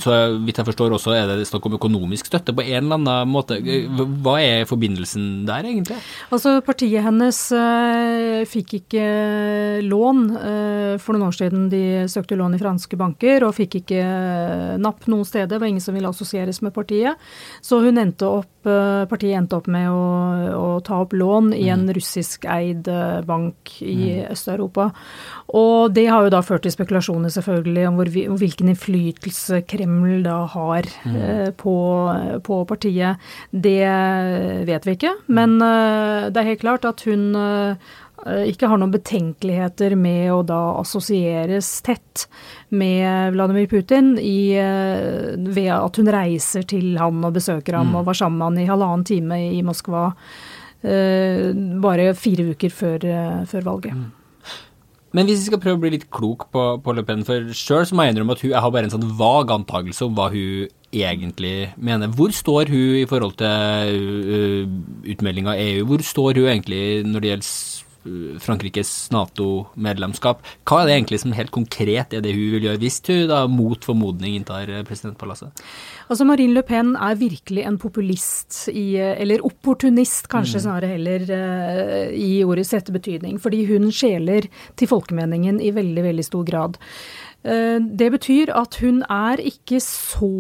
så 0.03 0.17
vidt 0.41 0.61
jeg 0.61 0.69
forstår 0.69 0.95
også 0.97 1.15
er 1.17 1.29
det 1.31 1.49
snakk 1.49 1.67
om 1.69 1.77
økonomisk 1.79 2.31
støtte 2.31 2.55
på 2.57 2.65
en 2.65 2.85
eller 2.85 2.99
annen 2.99 3.31
måte. 3.31 3.59
Hva 4.25 4.39
er 4.43 4.69
forbindelsen 4.69 5.47
der, 5.49 5.67
egentlig? 5.69 5.99
Altså, 6.33 6.57
partiet 6.65 7.05
hennes 7.05 7.41
fikk 8.51 8.77
ikke 8.81 9.05
lån 9.87 10.25
for 11.03 11.17
noen 11.17 11.29
år 11.29 11.37
siden. 11.37 11.60
De 11.73 12.07
søkte 12.11 12.39
lån 12.39 12.57
i 12.57 12.61
franske 12.63 12.97
banker 13.01 13.45
og 13.47 13.57
fikk 13.59 13.81
ikke 13.83 14.01
øh, 14.01 14.77
napp 14.81 15.07
noen 15.11 15.27
steder. 15.29 15.51
Det 15.51 15.61
var 15.61 15.71
ingen 15.71 15.85
som 15.85 15.97
ville 15.97 16.11
assosieres 16.11 16.63
med 16.65 16.75
partiet. 16.77 17.21
Så 17.61 17.83
hun 17.85 18.01
endte 18.01 18.29
opp, 18.29 18.53
øh, 18.65 19.05
partiet 19.11 19.39
endte 19.39 19.59
opp 19.59 19.69
med 19.71 19.91
å, 19.93 20.05
å 20.57 20.69
ta 20.87 21.03
opp 21.05 21.13
lån 21.17 21.53
i 21.57 21.69
en 21.73 21.87
russiskeid 21.93 22.89
øh, 22.91 23.21
bank 23.29 23.77
i 23.85 24.23
Øst-Europa. 24.31 24.91
Og 25.59 25.93
det 25.95 26.07
har 26.11 26.25
jo 26.25 26.33
da 26.33 26.43
ført 26.47 26.65
til 26.65 26.75
spekulasjoner 26.75 27.33
selvfølgelig 27.35 27.89
om, 27.89 27.99
hvor, 27.99 28.13
om 28.31 28.41
hvilken 28.41 28.73
innflytelse 28.73 29.63
Kreml 29.71 30.23
da 30.25 30.45
har 30.55 30.89
eh, 31.11 31.51
på, 31.59 31.77
på 32.47 32.63
partiet. 32.71 33.31
Det 33.51 33.81
vet 34.69 34.87
vi 34.87 34.97
ikke, 34.97 35.15
men 35.33 35.59
eh, 35.65 36.29
det 36.31 36.41
er 36.41 36.51
helt 36.53 36.63
klart 36.65 36.87
at 36.89 37.03
hun 37.09 37.35
eh, 37.39 37.71
eh, 37.71 37.77
ikke 38.21 38.69
har 38.69 38.81
noen 38.81 38.93
betenkeligheter 38.93 39.95
med 39.97 40.29
å 40.35 40.41
da 40.45 40.61
assosieres 40.81 41.69
tett 41.87 42.27
med 42.69 43.33
Vladimir 43.35 43.67
Putin 43.71 44.13
i, 44.21 44.53
eh, 44.61 45.37
ved 45.37 45.73
at 45.73 45.97
hun 45.97 46.13
reiser 46.13 46.67
til 46.69 46.99
han 47.01 47.25
og 47.25 47.35
besøker 47.39 47.79
ham, 47.79 47.95
og 47.97 48.05
var 48.11 48.19
sammen 48.19 48.39
med 48.39 48.49
han 48.51 48.59
i 48.59 48.71
halvannen 48.71 49.07
time 49.09 49.41
i 49.57 49.63
Moskva 49.65 50.11
eh, 50.85 51.51
bare 51.81 52.15
fire 52.15 52.51
uker 52.53 52.71
før, 52.71 53.05
eh, 53.05 53.45
før 53.49 53.69
valget. 53.73 54.09
Men 55.11 55.27
hvis 55.27 55.41
vi 55.43 55.49
skal 55.51 55.63
prøve 55.63 55.81
å 55.81 55.83
bli 55.83 55.95
litt 55.97 56.11
klok 56.15 56.47
på, 56.55 56.65
på 56.85 56.95
Le 56.95 57.03
Pen, 57.03 57.25
for 57.27 57.51
sjøl 57.57 57.83
så 57.89 57.97
må 57.99 58.07
jeg 58.07 58.15
innrømme 58.15 58.37
at 58.37 58.45
hun, 58.45 58.53
jeg 58.53 58.63
har 58.63 58.71
bare 58.71 58.87
en 58.87 58.95
sånn 58.95 59.09
vag 59.19 59.51
antakelse 59.57 60.07
om 60.07 60.15
hva 60.15 60.29
hun 60.31 60.69
egentlig 60.95 61.73
mener. 61.83 62.13
Hvor 62.15 62.31
står 62.35 62.71
hun 62.71 63.01
i 63.01 63.09
forhold 63.11 63.35
til 63.41 64.07
uh, 64.31 64.71
utmelding 65.11 65.51
av 65.51 65.59
EU? 65.59 65.83
Hvor 65.91 66.05
står 66.07 66.39
hun 66.39 66.51
egentlig 66.53 66.83
når 67.07 67.25
det 67.25 67.33
gjelder 67.33 67.51
Frankrikes 68.41 69.11
Nato-medlemskap? 69.13 70.45
Hva 70.69 70.81
er 70.81 70.89
det 70.89 70.97
egentlig 70.97 71.21
som 71.23 71.35
helt 71.37 71.53
konkret 71.55 72.15
er 72.17 72.25
det 72.25 72.33
hun 72.37 72.55
vil 72.57 72.67
gjøre, 72.69 72.81
hvis 72.81 73.01
hun 73.09 73.27
da 73.31 73.43
mot 73.51 73.85
formodning 73.85 74.39
inntar 74.39 74.71
uh, 74.73 74.81
presidentpalasset? 74.89 75.65
Altså 76.11 76.27
Marine 76.27 76.57
Le 76.57 76.65
Pen 76.67 76.95
er 76.97 77.19
virkelig 77.21 77.67
en 77.69 77.79
populist, 77.81 78.63
i, 78.73 78.97
eller 78.97 79.45
opportunist 79.47 80.31
kanskje 80.33 80.65
snarere 80.65 80.95
heller, 80.95 81.27
eh, 81.31 82.15
i 82.17 82.31
ordets 82.43 82.73
rette 82.75 82.95
betydning. 82.95 83.39
Fordi 83.43 83.63
hun 83.69 83.91
skjeler 83.95 84.49
til 84.81 84.91
folkemeningen 84.91 85.61
i 85.63 85.71
veldig, 85.77 86.07
veldig 86.09 86.27
stor 86.27 86.47
grad. 86.49 86.81
Eh, 87.43 87.79
Det 87.81 88.11
betyr 88.13 88.51
at 88.53 88.77
hun 88.83 89.03
er 89.09 89.41
ikke 89.41 89.81
så 89.81 90.31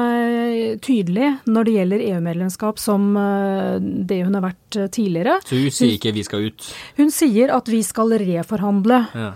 eh, 0.00 0.76
tydelig 0.80 1.34
når 1.46 1.68
det 1.68 1.74
gjelder 1.76 2.04
EU-medlemskap 2.10 2.80
som 2.80 3.10
eh, 3.20 3.76
det 3.80 4.22
hun 4.24 4.38
har 4.38 4.46
vært 4.48 4.78
tidligere. 4.94 5.38
Så 5.44 5.58
hun 5.60 5.70
sier 5.74 5.96
ikke 5.98 6.14
vi 6.16 6.24
skal 6.24 6.48
ut. 6.48 6.70
Hun 6.96 7.12
sier 7.12 7.52
at 7.52 7.68
vi 7.68 7.82
skal 7.84 8.16
reforhandle 8.22 9.04
Ja. 9.16 9.34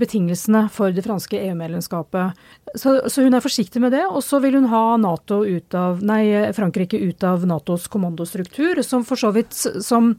betingelsene 0.00 0.62
for 0.72 0.94
det 0.96 1.02
franske 1.04 1.36
EU-medlemskapet. 1.36 2.38
Så, 2.74 2.94
så 3.12 3.20
hun 3.22 3.34
er 3.36 3.44
forsiktig 3.44 3.82
med 3.84 3.92
det. 3.92 4.06
Og 4.08 4.22
så 4.24 4.40
vil 4.40 4.56
hun 4.56 4.64
ha 4.72 4.96
NATO 4.96 5.42
ut 5.44 5.74
av, 5.76 6.00
nei, 6.00 6.22
Frankrike 6.56 6.96
ut 6.96 7.22
av 7.22 7.44
Natos 7.44 7.84
kommandostruktur, 7.92 8.80
som 8.82 9.04
for 9.04 9.20
så 9.20 9.34
vidt 9.36 9.52
som 9.52 10.14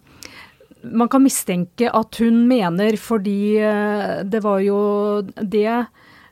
man 0.84 1.10
kan 1.10 1.24
mistenke 1.24 1.90
at 1.90 2.20
hun 2.22 2.46
mener, 2.50 2.98
fordi 3.00 3.58
eh, 3.64 4.24
det 4.26 4.44
var 4.44 4.60
jo 4.64 4.80
det 5.24 5.86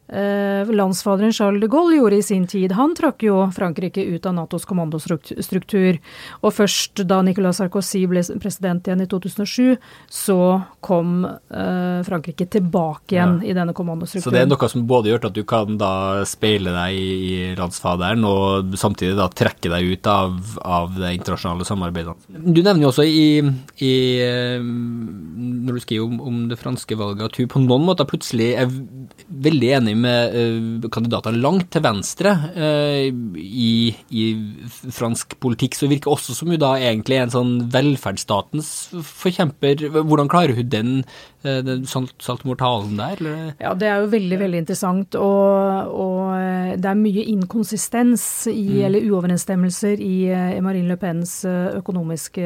landsfaderen 0.08 1.34
Charles 1.34 1.62
de 1.62 1.68
Gaulle 1.68 1.98
gjorde 1.98 2.20
i 2.20 2.24
sin 2.24 2.46
tid. 2.48 2.72
Han 2.78 2.94
trakk 2.96 3.24
jo 3.26 3.40
Frankrike 3.56 4.04
ut 4.06 4.26
av 4.26 4.36
Natos 4.38 4.66
kommandostruktur. 4.70 5.98
Og 6.42 6.54
først 6.54 7.02
da 7.10 7.22
Nicolas 7.26 7.58
Sarkozy 7.58 8.06
ble 8.10 8.22
president 8.42 8.86
igjen 8.86 9.02
i 9.02 9.08
2007, 9.10 9.78
så 10.12 10.40
kom 10.86 11.26
eh, 11.26 12.04
Frankrike 12.06 12.46
tilbake 12.54 13.18
igjen 13.18 13.40
i 13.44 13.56
denne 13.58 13.74
kommandostrukturen. 13.74 14.30
Så 14.30 14.36
det 14.36 14.44
er 14.44 14.52
noe 14.52 14.70
som 14.70 14.86
både 14.88 15.10
gjør 15.12 15.30
at 15.32 15.38
du 15.38 15.44
kan 15.48 15.80
da 15.82 15.94
speile 16.30 16.76
deg 16.76 17.00
i, 17.00 17.10
i 17.26 17.56
landsfaderen, 17.58 18.26
og 18.30 18.78
samtidig 18.78 19.18
da 19.18 19.30
trekke 19.34 19.74
deg 19.74 19.96
ut 19.96 20.12
av, 20.12 20.38
av 20.62 20.94
det 21.00 21.16
internasjonale 21.18 21.66
samarbeidet. 21.68 22.16
Du 22.30 22.62
nevner 22.62 22.86
jo 22.86 22.92
også 22.94 23.08
i, 23.10 23.42
i 23.82 23.94
eh, 24.22 24.62
når 24.62 25.80
du 25.80 25.84
skriver 25.84 26.06
om, 26.06 26.22
om 26.22 26.46
det 26.52 26.62
franske 26.62 27.00
valget, 27.00 27.26
at 27.26 27.42
hun 27.42 27.52
på 27.52 27.66
noen 27.66 27.90
måter 27.90 28.08
plutselig 28.10 28.54
er 28.60 28.70
veldig 28.70 29.74
enig 29.80 29.95
med 30.04 30.36
eh, 30.38 30.90
kandidater 30.94 31.36
langt 31.36 31.70
til 31.74 31.84
venstre 31.86 32.34
eh, 32.54 33.10
i, 33.40 33.94
i 34.12 34.26
fransk 34.94 35.38
politikk, 35.44 35.78
så 35.78 35.90
virker 35.92 36.14
også 36.14 36.36
som 36.38 36.52
hun 36.52 36.62
da 36.62 36.76
egentlig 36.80 37.20
er 37.20 37.28
en 37.28 37.36
sånn 37.36 37.54
velferdsstatens 37.74 38.72
forkjemper. 38.96 39.88
Hvordan 39.96 40.32
klarer 40.32 40.56
hun 40.58 40.70
den, 40.72 40.94
eh, 41.44 41.62
den 41.66 41.86
saltomortalen 41.90 42.96
der? 43.02 43.18
Eller? 43.20 43.52
Ja, 43.60 43.74
det 43.78 43.90
er 43.90 44.04
jo 44.04 44.12
veldig, 44.14 44.42
veldig 44.46 44.64
interessant, 44.64 45.20
og, 45.20 45.92
og 45.96 46.80
det 46.80 46.92
er 46.92 47.00
mye 47.00 47.26
inkonsistens 47.34 48.26
i, 48.52 48.82
eller 48.86 49.06
uoverensstemmelser 49.10 50.02
i 50.04 50.16
Marine 50.64 50.94
Le 50.94 51.00
Pens 51.02 51.40
økonomiske 51.46 52.46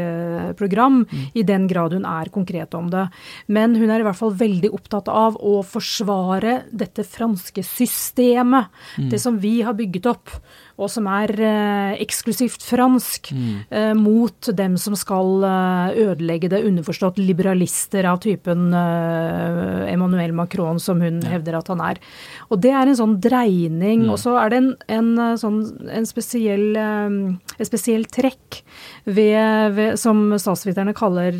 program, 0.59 0.69
program, 0.69 1.07
i 1.33 1.43
den 1.43 1.67
grad 1.67 1.93
hun 1.93 2.05
er 2.05 2.29
konkret 2.29 2.73
om 2.73 2.89
det. 2.89 3.07
Men 3.47 3.75
hun 3.75 3.89
er 3.89 3.99
i 3.99 4.03
hvert 4.03 4.17
fall 4.17 4.33
veldig 4.37 4.71
opptatt 4.73 5.09
av 5.09 5.37
å 5.41 5.61
forsvare 5.63 6.63
dette 6.71 7.03
franske 7.03 7.38
systemet, 7.65 8.69
det 9.11 9.21
som 9.21 9.37
vi 9.39 9.59
har 9.65 9.77
bygget 9.77 10.09
opp, 10.11 10.33
og 10.79 10.87
som 10.91 11.07
er 11.11 11.31
eh, 11.43 11.97
eksklusivt 11.99 12.63
fransk, 12.63 13.33
eh, 13.35 13.91
mot 13.97 14.49
dem 14.55 14.77
som 14.79 14.95
skal 14.97 15.43
eh, 15.43 15.97
ødelegge 16.05 16.49
det, 16.51 16.61
underforstått 16.69 17.17
liberalister 17.19 18.05
av 18.07 18.21
typen 18.23 18.69
Emmanuel 18.69 20.31
Macron, 20.35 20.79
som 20.79 21.01
hun 21.03 21.21
hevder 21.27 21.57
at 21.59 21.67
han 21.71 21.81
er. 21.83 21.99
Og 22.47 22.61
det 22.63 22.71
er 22.71 22.87
en 22.87 22.99
sånn 22.99 23.21
dreining. 23.21 24.09
Og 24.09 24.19
så 24.21 24.37
er 24.39 24.49
det 24.53 24.59
en, 24.61 24.69
en, 24.95 25.37
sånn, 25.39 25.59
en 25.91 26.05
spesiell, 26.07 26.77
et 26.77 27.67
spesiell 27.67 28.05
trekk 28.09 28.61
ved, 29.05 29.73
ved, 29.75 29.97
som 29.99 30.37
statsviterne 30.39 30.93
kaller 30.97 31.33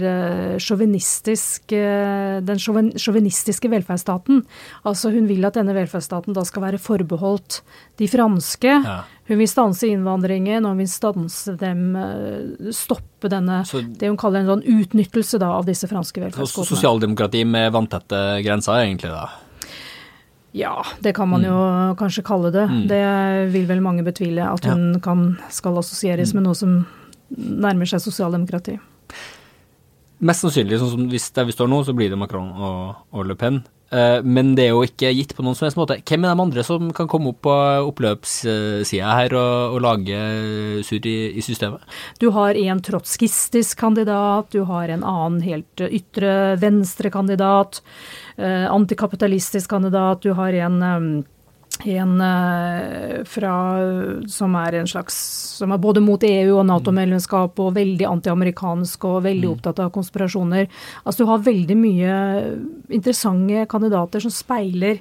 den 0.60 0.62
sjåvinistiske 2.60 3.72
velferdsstaten. 3.72 4.44
Altså 4.89 5.10
hun 5.13 5.27
vil 5.29 5.46
at 5.48 5.56
denne 5.60 5.75
velferdsstaten 5.77 5.88
da 5.91 6.43
skal 6.46 6.62
være 6.63 6.79
forbeholdt 6.79 7.62
de 7.98 8.08
franske. 8.08 8.72
Ja. 8.86 9.03
Hun 9.27 9.38
vil 9.38 9.48
stanse 9.48 9.88
innvandringen, 9.89 10.65
og 10.65 10.72
hun 10.74 10.77
vil 10.84 10.88
stanse 10.88 11.58
dem, 11.58 11.96
eh, 11.96 12.72
stoppe 12.72 13.29
denne 13.29 13.63
Så- 13.65 13.81
det 13.98 14.08
hun 14.08 14.17
kaller 14.17 14.39
en 14.39 14.48
sånn 14.48 14.65
utnyttelse 14.65 15.39
da 15.39 15.51
av 15.51 15.65
disse 15.65 15.88
franske 15.88 16.22
velferdsgodene. 16.22 16.65
Sosialdemokrati 16.65 17.46
med 17.46 17.72
vanntette 17.74 18.43
grenser, 18.43 18.74
egentlig, 18.86 19.12
da. 19.12 19.29
Ja, 20.51 20.84
det 21.01 21.13
kan 21.13 21.29
man 21.29 21.43
jo 21.43 21.96
kanskje 21.96 22.24
kalle 22.24 22.51
det. 22.51 22.88
Det 22.88 23.51
vil 23.53 23.67
vel 23.67 23.81
mange 23.81 24.03
betvile, 24.03 24.51
at 24.51 24.65
Ja. 24.65 24.72
hun 24.74 25.00
kan, 25.00 25.38
skal 25.50 25.77
assosieres 25.77 26.34
med 26.34 26.43
noe 26.43 26.55
som 26.55 26.88
nærmer 27.38 27.86
seg 27.86 28.00
sosialdemokrati. 28.01 28.79
Mest 30.22 30.41
sannsynlig, 30.43 30.79
sånn 30.79 30.91
som 30.91 31.10
hvis 31.10 31.31
der 31.31 31.46
vi 31.46 31.51
står 31.51 31.69
nå, 31.69 31.86
så 31.86 31.93
blir 31.96 32.10
det 32.10 32.17
Macron 32.17 32.51
og, 32.51 32.96
og 33.13 33.25
Le 33.27 33.36
Pen. 33.36 33.63
Eh, 33.91 34.19
men 34.24 34.53
det 34.58 34.67
er 34.67 34.75
jo 34.75 34.84
ikke 34.86 35.12
gitt 35.15 35.34
på 35.36 35.43
noen 35.46 35.58
som 35.58 35.65
helst 35.65 35.79
måte. 35.79 35.98
Hvem 36.05 36.25
er 36.25 36.36
de 36.36 36.43
andre 36.46 36.65
som 36.65 36.91
kan 36.96 37.10
komme 37.10 37.34
opp 37.34 37.41
på 37.46 37.55
oppløpssida 37.89 39.15
her 39.17 39.36
og, 39.38 39.77
og 39.77 39.81
lage 39.86 40.19
surr 40.86 41.10
i, 41.10 41.17
i 41.39 41.46
systemet? 41.46 41.84
Du 42.22 42.29
har 42.36 42.58
en 42.60 42.84
trotskistisk 42.86 43.79
kandidat, 43.81 44.51
du 44.53 44.63
har 44.69 44.93
en 44.93 45.05
annen 45.08 45.41
helt 45.46 45.86
ytre 45.89 46.55
venstre 46.62 47.12
kandidat, 47.13 47.81
eh, 48.38 48.67
antikapitalistisk 48.69 49.69
kandidat, 49.72 50.24
du 50.25 50.36
har 50.38 50.55
en 50.67 50.81
eh, 50.86 51.12
en 51.88 52.21
eh, 52.21 53.24
fra, 53.25 53.53
som 54.27 54.55
er 54.59 54.79
en 54.79 54.89
slags 54.89 55.15
som 55.59 55.71
er 55.71 55.81
både 55.81 56.03
mot 56.03 56.24
EU 56.24 56.57
og 56.57 56.65
Nato-medlemskap 56.67 57.59
og 57.59 57.75
veldig 57.77 58.07
antiamerikansk 58.09 59.07
og 59.09 59.24
veldig 59.27 59.50
opptatt 59.53 59.81
av 59.83 59.91
konspirasjoner. 59.95 60.67
Altså 61.03 61.24
Du 61.24 61.29
har 61.31 61.45
veldig 61.45 61.77
mye 61.79 62.15
interessante 62.89 63.65
kandidater 63.71 64.24
som 64.24 64.33
speiler 64.33 65.00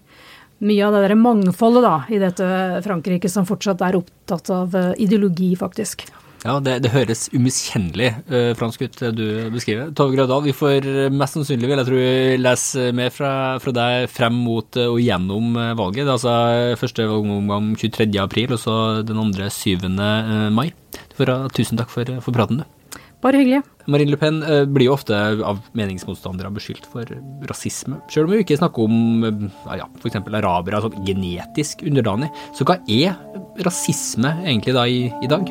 mye 0.58 0.86
av 0.86 0.94
det 0.96 1.04
der 1.06 1.18
mangfoldet 1.18 1.84
da, 1.84 1.96
i 2.10 2.18
dette 2.18 2.46
Frankrike, 2.86 3.30
som 3.30 3.46
fortsatt 3.46 3.82
er 3.86 3.98
opptatt 3.98 4.50
av 4.50 4.74
eh, 4.74 4.94
ideologi, 5.04 5.52
faktisk. 5.58 6.08
Ja, 6.44 6.58
det, 6.62 6.76
det 6.84 6.92
høres 6.94 7.26
umiskjennelig 7.34 8.12
uh, 8.30 8.52
fransk 8.58 8.84
ut, 8.86 8.98
det 9.00 9.10
du 9.18 9.26
beskriver. 9.50 9.90
Tove 9.96 10.14
Grødal, 10.14 10.44
vi 10.46 10.54
får 10.54 10.86
mest 11.10 11.34
sannsynlig, 11.34 11.66
vil 11.66 11.82
jeg 11.82 11.88
tro, 11.88 12.02
lese 12.44 12.88
mer 12.94 13.10
fra, 13.14 13.32
fra 13.62 13.74
deg 13.74 14.08
frem 14.12 14.38
mot 14.46 14.78
eh, 14.78 14.88
og 14.88 15.02
gjennom 15.02 15.58
eh, 15.58 15.74
valget. 15.78 16.04
Det 16.04 16.12
er 16.12 16.16
altså 16.16 16.80
første 16.80 17.06
valgomgang 17.10 17.72
23. 17.78 18.08
april, 18.22 18.54
og 18.54 18.62
så 18.62 18.78
den 19.06 19.20
andre 19.20 19.50
7. 19.52 19.86
eh, 19.88 20.48
mai. 20.54 20.70
Du 21.10 21.20
får 21.20 21.34
ha 21.34 21.52
tusen 21.54 21.80
takk 21.80 21.92
for, 21.92 22.18
for 22.24 22.36
praten, 22.36 22.62
du. 22.62 22.74
Bare 23.18 23.40
hyggelig. 23.40 23.64
Marine 23.90 24.12
Le 24.12 24.18
Pen 24.20 24.36
uh, 24.46 24.62
blir 24.70 24.86
jo 24.86 24.94
ofte 24.94 25.16
av 25.16 25.64
meningsmotstandere 25.74 26.52
beskyldt 26.54 26.86
for 26.92 27.08
rasisme. 27.50 27.98
Selv 28.14 28.28
om 28.28 28.36
vi 28.36 28.44
ikke 28.44 28.60
snakker 28.60 28.86
om 28.86 29.24
uh, 29.26 29.46
ja, 29.66 29.80
ja, 29.80 29.88
f.eks. 29.98 30.20
arabere, 30.22 30.78
altså 30.78 30.92
genetisk 31.02 31.82
underdanig. 31.88 32.30
Så 32.54 32.68
hva 32.68 32.78
er 32.86 33.18
rasisme 33.66 34.36
egentlig 34.44 34.76
da 34.78 34.86
i, 34.86 35.08
i 35.18 35.30
dag? 35.30 35.50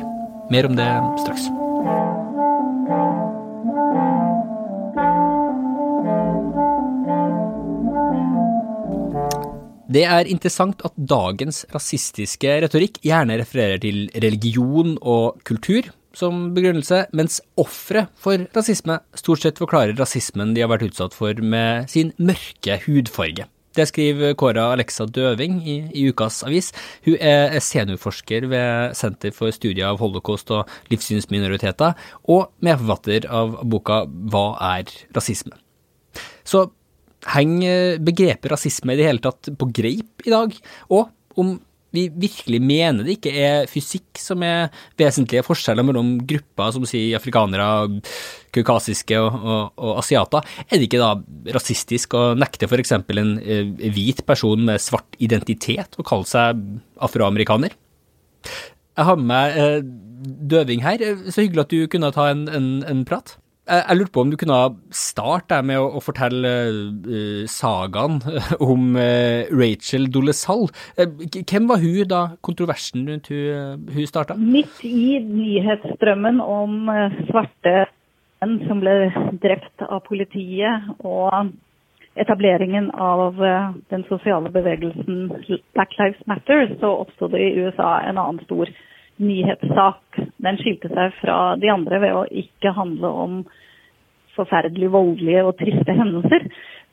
Mer 0.50 0.66
om 0.66 0.76
det 0.76 0.88
straks. 1.20 1.48
Det 9.88 10.02
er 10.04 10.28
interessant 10.28 10.82
at 10.84 10.96
dagens 11.10 11.62
rasistiske 11.72 12.58
retorikk 12.64 12.98
gjerne 13.04 13.38
refererer 13.40 13.80
til 13.80 14.06
religion 14.20 14.96
og 15.00 15.40
kultur 15.48 15.88
som 16.16 16.50
begrunnelse, 16.56 17.06
mens 17.16 17.38
ofre 17.60 18.06
for 18.18 18.48
rasisme 18.56 18.98
stort 19.16 19.44
sett 19.44 19.60
forklarer 19.60 19.96
rasismen 20.00 20.52
de 20.56 20.64
har 20.64 20.72
vært 20.72 20.88
utsatt 20.90 21.16
for 21.16 21.36
med 21.40 21.88
sin 21.92 22.12
mørke 22.16 22.80
hudfarge. 22.84 23.48
Det 23.76 23.86
skriver 23.90 24.34
Kåra 24.38 24.70
Alexa 24.72 25.06
Døving 25.06 25.60
i, 25.68 25.76
i 25.92 26.06
ukas 26.10 26.40
avis. 26.46 26.70
Hun 27.06 27.18
er 27.20 27.58
seniorforsker 27.62 28.48
ved 28.50 28.96
Senter 28.98 29.34
for 29.36 29.54
studier 29.54 29.90
av 29.90 30.00
holocaust 30.02 30.50
og 30.54 30.70
livssynsminoriteter, 30.92 31.94
og 32.32 32.48
medforfatter 32.64 33.28
av 33.28 33.60
boka 33.68 34.02
Hva 34.08 34.46
er 34.72 34.90
rasisme? 35.16 35.54
Så 36.48 36.66
henger 37.28 37.98
begrepet 38.02 38.50
rasisme 38.52 38.94
i 38.94 38.98
det 38.98 39.08
hele 39.10 39.22
tatt 39.24 39.52
på 39.58 39.70
greip 39.74 40.26
i 40.26 40.34
dag? 40.34 40.54
Og 40.94 41.10
om 41.38 41.58
vi 41.94 42.04
virkelig 42.12 42.60
mener 42.60 43.06
det 43.06 43.16
ikke 43.16 43.32
er 43.32 43.68
fysikk 43.70 44.20
som 44.20 44.42
er 44.44 44.68
vesentlige 45.00 45.44
forskjeller 45.46 45.86
mellom 45.86 46.16
grupper 46.28 46.74
som 46.74 46.84
sier 46.88 47.16
afrikanere, 47.18 48.00
kaukasiske 48.54 49.18
og, 49.20 49.38
og, 49.38 49.62
og, 49.76 49.92
asiater, 50.02 50.44
er 50.66 50.76
det 50.76 50.88
ikke 50.88 51.00
da 51.02 51.14
rasistisk 51.56 52.16
å 52.18 52.24
nekte 52.38 52.68
f.eks. 52.68 52.96
en 52.98 53.32
eh, 53.40 53.88
hvit 53.94 54.24
person 54.28 54.68
med 54.68 54.82
svart 54.82 55.18
identitet 55.22 55.96
å 55.98 56.06
kalle 56.06 56.28
seg 56.28 56.60
afroamerikaner? 57.04 57.76
Jeg 58.98 59.06
har 59.06 59.18
med 59.18 59.32
meg 59.32 59.58
eh, 59.62 59.80
Døving 60.18 60.82
her. 60.82 61.02
Så 61.30 61.44
hyggelig 61.44 61.62
at 61.62 61.70
du 61.70 61.84
kunne 61.90 62.10
ta 62.10 62.24
en, 62.32 62.48
en, 62.50 62.64
en 62.82 63.04
prat. 63.06 63.36
Jeg, 63.68 63.96
lurte 63.98 64.12
på 64.14 64.22
om 64.24 64.30
du 64.32 64.38
kunne 64.40 64.58
starte 64.96 65.58
med 65.66 65.76
å, 65.76 66.00
fortelle 66.00 66.52
uh, 67.04 67.44
sagaen 67.52 68.16
om 68.70 68.96
uh, 68.96 69.44
Rachel 69.52 70.08
Dolezal. 70.12 70.68
Uh, 70.96 71.20
hvem 71.36 71.68
var 71.68 71.82
hun 71.82 72.08
da 72.08 72.22
kontroversen 72.44 73.04
rundt 73.10 73.28
hun, 73.32 73.84
hun 73.92 74.08
starta? 74.08 74.38
Midt 74.40 74.80
i 74.88 75.20
nyhetsstrømmen 75.20 76.40
om 76.40 76.90
svarte 77.28 77.86
menn 78.40 78.58
som 78.68 78.80
ble 78.80 79.10
drept 79.42 79.82
av 79.84 80.00
politiet, 80.06 80.92
og 81.02 81.50
etableringen 82.18 82.88
av 82.94 83.36
den 83.90 84.04
sosiale 84.08 84.50
bevegelsen 84.54 85.28
Black 85.74 85.96
Lives 85.98 86.22
Matter, 86.30 86.66
så 86.80 86.92
oppsto 87.02 87.28
det 87.30 87.42
i 87.42 87.66
USA 87.66 87.98
en 88.06 88.18
annen 88.18 88.40
stor 88.46 88.70
nyhetssak. 89.22 90.20
Den 90.42 90.58
skilte 90.60 90.90
seg 90.92 91.14
fra 91.20 91.38
de 91.60 91.70
andre 91.72 92.00
ved 92.02 92.16
å 92.16 92.26
ikke 92.42 92.74
handle 92.76 93.10
om 93.24 93.38
forferdelig 94.38 94.90
voldelige 94.94 95.44
og 95.46 95.56
triste 95.58 95.94
hendelser, 95.98 96.46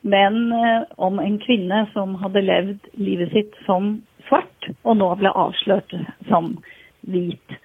men 0.05 0.39
eh, 0.53 0.82
om 1.01 1.20
en 1.22 1.38
kvinne 1.41 1.86
som 1.94 2.15
hadde 2.22 2.46
levd 2.46 2.89
livet 2.98 3.34
sitt 3.34 3.53
som 3.65 4.00
svart, 4.29 4.70
og 4.84 4.98
nå 5.01 5.12
ble 5.20 5.34
avslørt 5.34 5.94
som 6.29 6.55
hvit. 7.05 7.58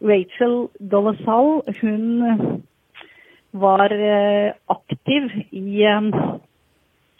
Rachel 0.00 0.68
Dolezal, 0.92 1.60
hun 1.80 2.62
var 3.52 3.92
eh, 3.92 4.54
aktiv 4.70 5.30
i 5.50 5.82
eh, 5.84 6.10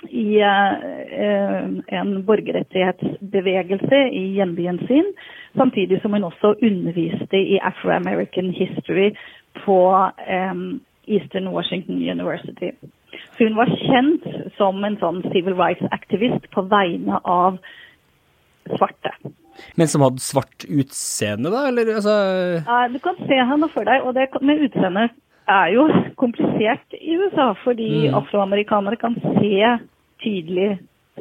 i 0.08 0.40
eh, 0.40 1.64
en 2.00 2.12
borgerrettighetsbevegelse 2.26 3.98
i 4.16 4.22
hjembyen 4.38 4.78
sin, 4.88 5.12
samtidig 5.56 6.00
som 6.02 6.14
hun 6.16 6.24
også 6.24 6.54
underviste 6.62 7.36
i 7.36 7.58
Afro-American 7.62 8.50
history 8.56 9.10
på 9.64 9.80
eh, 10.26 10.54
Eastern 11.08 11.48
Washington 11.48 12.00
University. 12.10 12.72
Så 13.36 13.44
hun 13.44 13.56
var 13.56 13.72
kjent 13.76 14.26
som 14.56 14.84
en 14.84 14.96
sånn 15.00 15.22
civil 15.34 15.56
rights-aktivist 15.58 16.48
på 16.54 16.64
vegne 16.70 17.20
av 17.24 17.58
svarte. 18.76 19.12
Men 19.76 19.88
som 19.90 20.04
hadde 20.04 20.22
svart 20.24 20.64
utseende, 20.64 21.50
da? 21.52 21.66
Eller, 21.68 21.90
altså... 21.98 22.14
Du 22.92 23.00
kan 23.04 23.18
se 23.26 23.36
henne 23.36 23.68
for 23.72 23.84
deg, 23.88 24.06
og 24.06 24.14
det 24.16 24.30
med 24.40 24.62
utseendet 24.64 25.16
er 25.48 25.72
jo 25.74 25.86
komplisert 26.22 26.98
i 27.00 27.16
USA, 27.16 27.52
fordi 27.64 28.08
mm. 28.08 28.14
afroamerikanere 28.20 28.96
kan 29.00 29.16
se 29.20 29.78
tydelig 30.22 30.78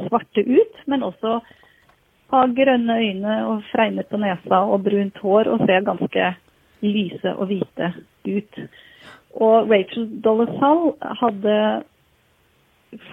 svarte 0.08 0.44
ut, 0.44 0.84
men 0.86 1.04
også 1.04 1.40
ha 2.30 2.44
grønne 2.54 2.98
øyne 3.00 3.38
og 3.48 3.64
fregner 3.72 4.06
på 4.06 4.20
nesa 4.22 4.62
og 4.62 4.84
brunt 4.86 5.18
hår 5.24 5.50
og 5.50 5.64
se 5.66 5.80
ganske 5.86 6.34
lyse 6.86 7.34
og 7.36 7.50
hvite 7.50 7.94
ut. 8.28 8.60
Og 9.40 9.72
Rachel 9.72 10.10
Dolezal 10.24 10.94
hadde 11.22 11.56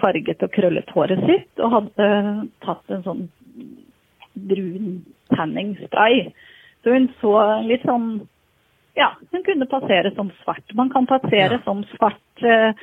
farget 0.01 0.43
og 0.43 0.51
krøllet 0.53 0.89
håret 0.93 1.21
sitt 1.25 1.61
og 1.61 1.73
hadde 1.73 2.07
tatt 2.65 2.93
en 2.93 3.03
sånn 3.05 3.25
brun 4.47 5.01
tanning-spray. 5.33 6.27
Så 6.83 6.93
hun 6.93 7.09
så 7.21 7.35
litt 7.67 7.85
sånn 7.85 8.09
Ja, 8.97 9.11
hun 9.31 9.43
kunne 9.45 9.67
passere 9.69 10.11
som 10.15 10.31
svart. 10.41 10.65
Man 10.73 10.89
kan 10.89 11.05
passere 11.09 11.59
ja. 11.59 11.63
som 11.65 11.83
svart 11.93 12.45
eh, 12.45 12.73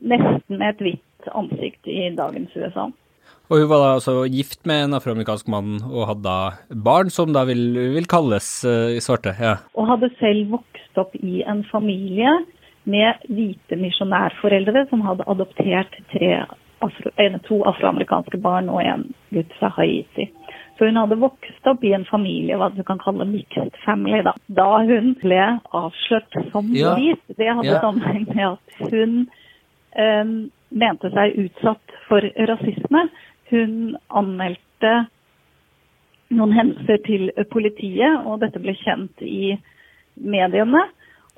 nesten 0.00 0.58
med 0.58 0.68
et 0.70 0.84
hvitt 0.86 1.32
ansikt 1.36 1.88
i 1.92 2.08
dagens 2.16 2.54
USA. 2.56 2.88
Og 3.52 3.60
hun 3.60 3.68
var 3.68 3.82
da 3.82 3.90
altså 3.98 4.14
gift 4.32 4.62
med 4.68 4.86
en 4.86 4.96
afroamerikansk 4.96 5.50
mann 5.52 5.76
og 5.84 6.06
hadde 6.08 6.24
da 6.24 6.78
barn 6.88 7.12
som 7.12 7.34
da 7.36 7.44
vil, 7.48 7.76
vil 7.98 8.08
kalles 8.08 8.48
eh, 8.64 8.96
svarte? 9.04 9.34
ja. 9.36 9.58
Og 9.76 9.90
hadde 9.90 10.08
selv 10.22 10.56
vokst 10.56 11.00
opp 11.00 11.12
i 11.20 11.42
en 11.44 11.60
familie 11.68 12.32
med 12.88 13.26
hvite 13.28 13.76
misjonærforeldre 13.78 14.86
som 14.90 15.04
hadde 15.06 15.28
adoptert 15.30 15.94
tre 16.14 16.32
afro, 16.82 17.12
to 17.46 17.60
afroamerikanske 17.68 18.40
barn 18.42 18.72
og 18.72 18.80
en 18.82 19.04
gutt 19.34 19.52
fra 19.60 19.70
Haiti. 19.76 20.30
Så 20.78 20.88
hun 20.88 20.96
hadde 20.96 21.20
vokst 21.20 21.68
opp 21.68 21.84
i 21.84 21.92
en 21.92 22.06
familie, 22.08 22.56
hva 22.58 22.70
du 22.72 22.80
kan 22.86 23.00
kalle 23.02 23.26
mixed 23.28 23.76
family, 23.84 24.22
da. 24.24 24.32
Da 24.48 24.68
hun 24.88 25.12
ble 25.20 25.42
avslørt 25.76 26.38
som 26.52 26.70
ja. 26.76 26.94
hvit, 26.98 27.22
det 27.36 27.50
hadde 27.50 27.68
ja. 27.68 27.80
sammenheng 27.84 28.26
med 28.32 28.46
at 28.54 28.92
hun 28.92 29.18
um, 29.98 30.32
mente 30.72 31.12
seg 31.12 31.36
utsatt 31.44 31.96
for 32.08 32.24
rasisme. 32.48 33.06
Hun 33.52 33.98
anmeldte 34.08 34.94
noen 36.32 36.56
hendelser 36.56 37.00
til 37.04 37.28
politiet, 37.52 38.24
og 38.24 38.40
dette 38.42 38.60
ble 38.62 38.74
kjent 38.80 39.22
i 39.26 39.54
mediene. 40.16 40.86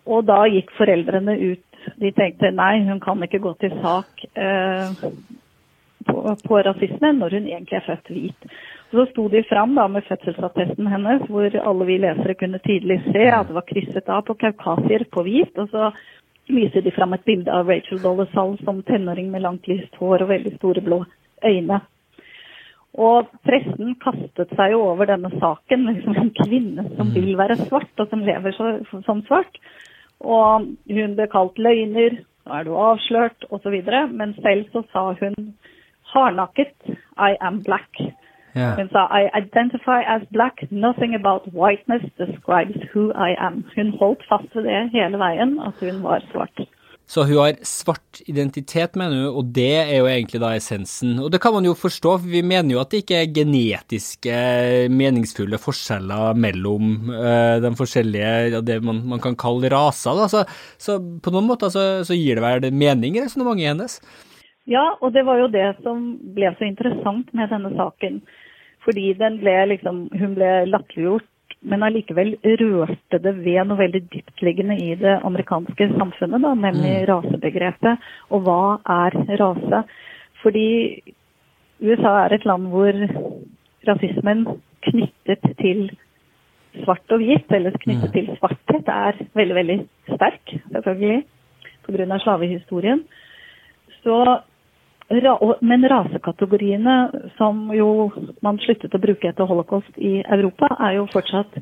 Og 0.05 0.27
da 0.29 0.44
gikk 0.51 0.73
foreldrene 0.79 1.37
ut. 1.40 1.64
De 2.01 2.11
tenkte 2.16 2.53
nei, 2.55 2.79
hun 2.87 3.01
kan 3.03 3.20
ikke 3.25 3.42
gå 3.44 3.53
til 3.61 3.73
sak 3.83 4.23
eh, 4.40 5.03
på, 6.09 6.16
på, 6.47 6.61
rasisme 6.64 7.11
når 7.18 7.37
hun 7.38 7.49
egentlig 7.51 7.79
er 7.81 7.87
født 7.88 8.12
hvit. 8.12 8.47
Så 8.94 9.07
sto 9.11 9.28
de 9.28 9.42
fram 9.42 9.72
da 9.74 9.88
med 9.90 10.04
fødselsattesten 10.07 10.87
hennes, 10.87 11.22
hvor 11.26 11.54
alle 11.59 11.87
vi 11.88 11.96
lesere 11.98 12.37
kunne 12.38 12.61
tydelig 12.62 13.00
se 13.09 13.24
at 13.26 13.48
det 13.48 13.57
var 13.57 13.66
krysset 13.66 14.11
av 14.16 14.22
på 14.28 14.37
kaukasier 14.38 15.02
på 15.11 15.24
hvit. 15.26 15.59
Og 15.59 15.72
så 15.72 15.88
viser 16.46 16.85
de 16.85 16.92
fram 16.94 17.16
et 17.16 17.24
bilde 17.26 17.50
av 17.50 17.66
Rachel 17.66 17.98
Dolezal 18.04 18.54
som 18.62 18.85
tenåring 18.87 19.33
med 19.33 19.42
langt, 19.42 19.66
lyst 19.66 19.98
hår 19.98 20.22
og 20.22 20.30
veldig 20.30 20.54
store 20.61 20.85
blå 20.87 21.00
øyne. 21.42 21.80
Og 22.94 23.35
pressen 23.42 23.96
kastet 23.98 24.54
seg 24.54 24.76
jo 24.76 24.85
over 24.92 25.11
denne 25.11 25.33
saken. 25.42 25.87
liksom 25.90 26.14
En 26.14 26.35
kvinne 26.44 26.87
som 26.94 27.11
vil 27.18 27.35
være 27.38 27.59
svart, 27.66 27.90
og 27.98 28.09
som 28.14 28.22
lever 28.22 28.54
så, 28.54 28.76
som 29.02 29.26
svart. 29.26 29.59
Og 30.22 30.70
hun 30.87 31.16
ble 31.18 31.33
kalt 31.33 31.59
løgner, 31.59 32.20
nå 32.46 32.61
er 32.61 32.68
du 32.68 32.76
avslørt, 32.78 33.48
osv. 33.50 33.74
Men 34.14 34.38
selv 34.38 34.70
så 34.70 34.87
sa 34.92 35.09
hun 35.18 35.57
hardnakket 36.14 36.94
I 37.18 37.35
am 37.40 37.64
black. 37.66 37.90
Yeah. 38.55 38.77
Hun 38.79 38.88
sa 38.95 39.09
I 39.11 39.27
identify 39.35 40.01
as 40.07 40.23
black, 40.31 40.62
nothing 40.71 41.14
about 41.14 41.43
whiteness 41.53 42.05
describes 42.19 42.79
who 42.93 43.11
I 43.12 43.35
am. 43.38 43.64
Hun 43.75 43.90
holdt 43.99 44.23
fast 44.29 44.55
ved 44.55 44.69
det 44.69 44.90
hele 44.95 45.19
veien, 45.19 45.59
at 45.59 45.75
hun 45.83 46.03
var 46.03 46.23
svart. 46.31 46.67
Så 47.07 47.27
hun 47.29 47.37
har 47.37 47.59
svart 47.69 48.23
identitet, 48.25 48.95
mener 48.97 49.27
du, 49.27 49.27
og 49.37 49.51
det 49.53 49.75
er 49.77 49.99
jo 49.99 50.07
egentlig 50.09 50.40
da 50.40 50.55
essensen. 50.57 51.19
Og 51.21 51.29
det 51.35 51.40
kan 51.43 51.53
man 51.53 51.67
jo 51.67 51.75
forstå, 51.77 52.14
for 52.23 52.31
vi 52.33 52.40
mener 52.40 52.73
jo 52.73 52.81
at 52.81 52.95
det 52.95 53.03
ikke 53.03 53.19
er 53.21 53.35
genetiske 53.37 54.37
meningsfulle 54.88 55.61
forskjeller 55.61 56.38
mellom 56.40 57.11
uh, 57.11 57.61
de 57.61 57.75
forskjellige, 57.77 58.62
det 58.64 58.79
man, 58.87 59.03
man, 59.11 59.21
kan 59.21 59.37
kalle 59.37 59.69
raser. 59.75 60.17
Da. 60.17 60.31
Så, 60.33 60.47
så 60.81 60.97
på 60.97 61.35
noen 61.35 61.51
måter 61.51 61.75
så, 61.75 61.85
så 62.09 62.17
gir 62.17 62.40
det 62.40 62.47
vel 62.47 62.71
mening 62.73 63.19
i 63.19 63.27
resonnementet 63.27 63.75
hennes? 63.75 63.99
Ja, 64.64 64.95
og 65.05 65.12
det 65.12 65.27
var 65.29 65.43
jo 65.43 65.53
det 65.53 65.75
som 65.85 66.14
ble 66.33 66.55
så 66.57 66.64
interessant 66.64 67.29
med 67.37 67.53
denne 67.53 67.75
saken. 67.77 68.23
Fordi 68.85 69.12
ble 69.16 69.55
liksom, 69.70 70.09
hun 70.12 70.35
ble 70.37 70.51
latterliggjort, 70.68 71.31
men 71.64 71.85
allikevel 71.87 72.35
rørte 72.61 73.20
det 73.25 73.33
ved 73.40 73.68
noe 73.68 73.81
veldig 73.81 74.03
dyptliggende 74.12 74.77
i 74.77 74.92
det 75.01 75.14
amerikanske 75.25 75.88
samfunnet, 75.94 76.42
da, 76.44 76.53
nemlig 76.53 76.92
mm. 76.92 77.05
rasebegrepet. 77.09 78.09
Og 78.31 78.44
hva 78.44 78.61
er 78.85 79.16
rase? 79.40 79.85
Fordi 80.42 80.68
USA 81.81 82.12
er 82.25 82.37
et 82.37 82.44
land 82.44 82.68
hvor 82.73 82.99
rasismen 83.88 84.44
knyttet 84.85 85.49
til 85.61 85.87
svart 86.83 87.14
og 87.14 87.23
hvit, 87.23 87.49
eller 87.55 87.77
knyttet 87.81 88.11
mm. 88.11 88.14
til 88.16 88.31
svarthet, 88.38 88.88
er 88.88 89.20
veldig, 89.38 89.57
veldig 89.57 89.79
sterk, 90.11 90.57
selvfølgelig, 90.73 91.23
pga. 91.87 92.18
slavehistorien. 92.25 93.05
Så 94.03 94.18
men 95.61 95.87
rasekategoriene 95.90 96.96
som 97.38 97.68
jo 97.74 98.11
man 98.44 98.59
sluttet 98.62 98.94
å 98.94 99.00
bruke 99.03 99.31
etter 99.31 99.48
holocaust 99.48 99.98
i 99.98 100.18
Europa, 100.22 100.70
er 100.88 100.98
jo 100.98 101.09
fortsatt 101.12 101.59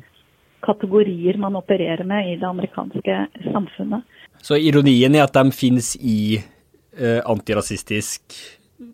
kategorier 0.63 1.37
man 1.37 1.57
opererer 1.59 2.05
med 2.07 2.31
i 2.31 2.35
det 2.39 2.47
amerikanske 2.47 3.17
samfunnet. 3.51 4.03
Så 4.43 4.57
ironien 4.59 5.15
er 5.15 5.25
at 5.25 5.35
de 5.35 5.51
finnes 5.55 5.93
i 5.99 6.37
eh, 6.37 7.19
antirasistisk 7.19 8.37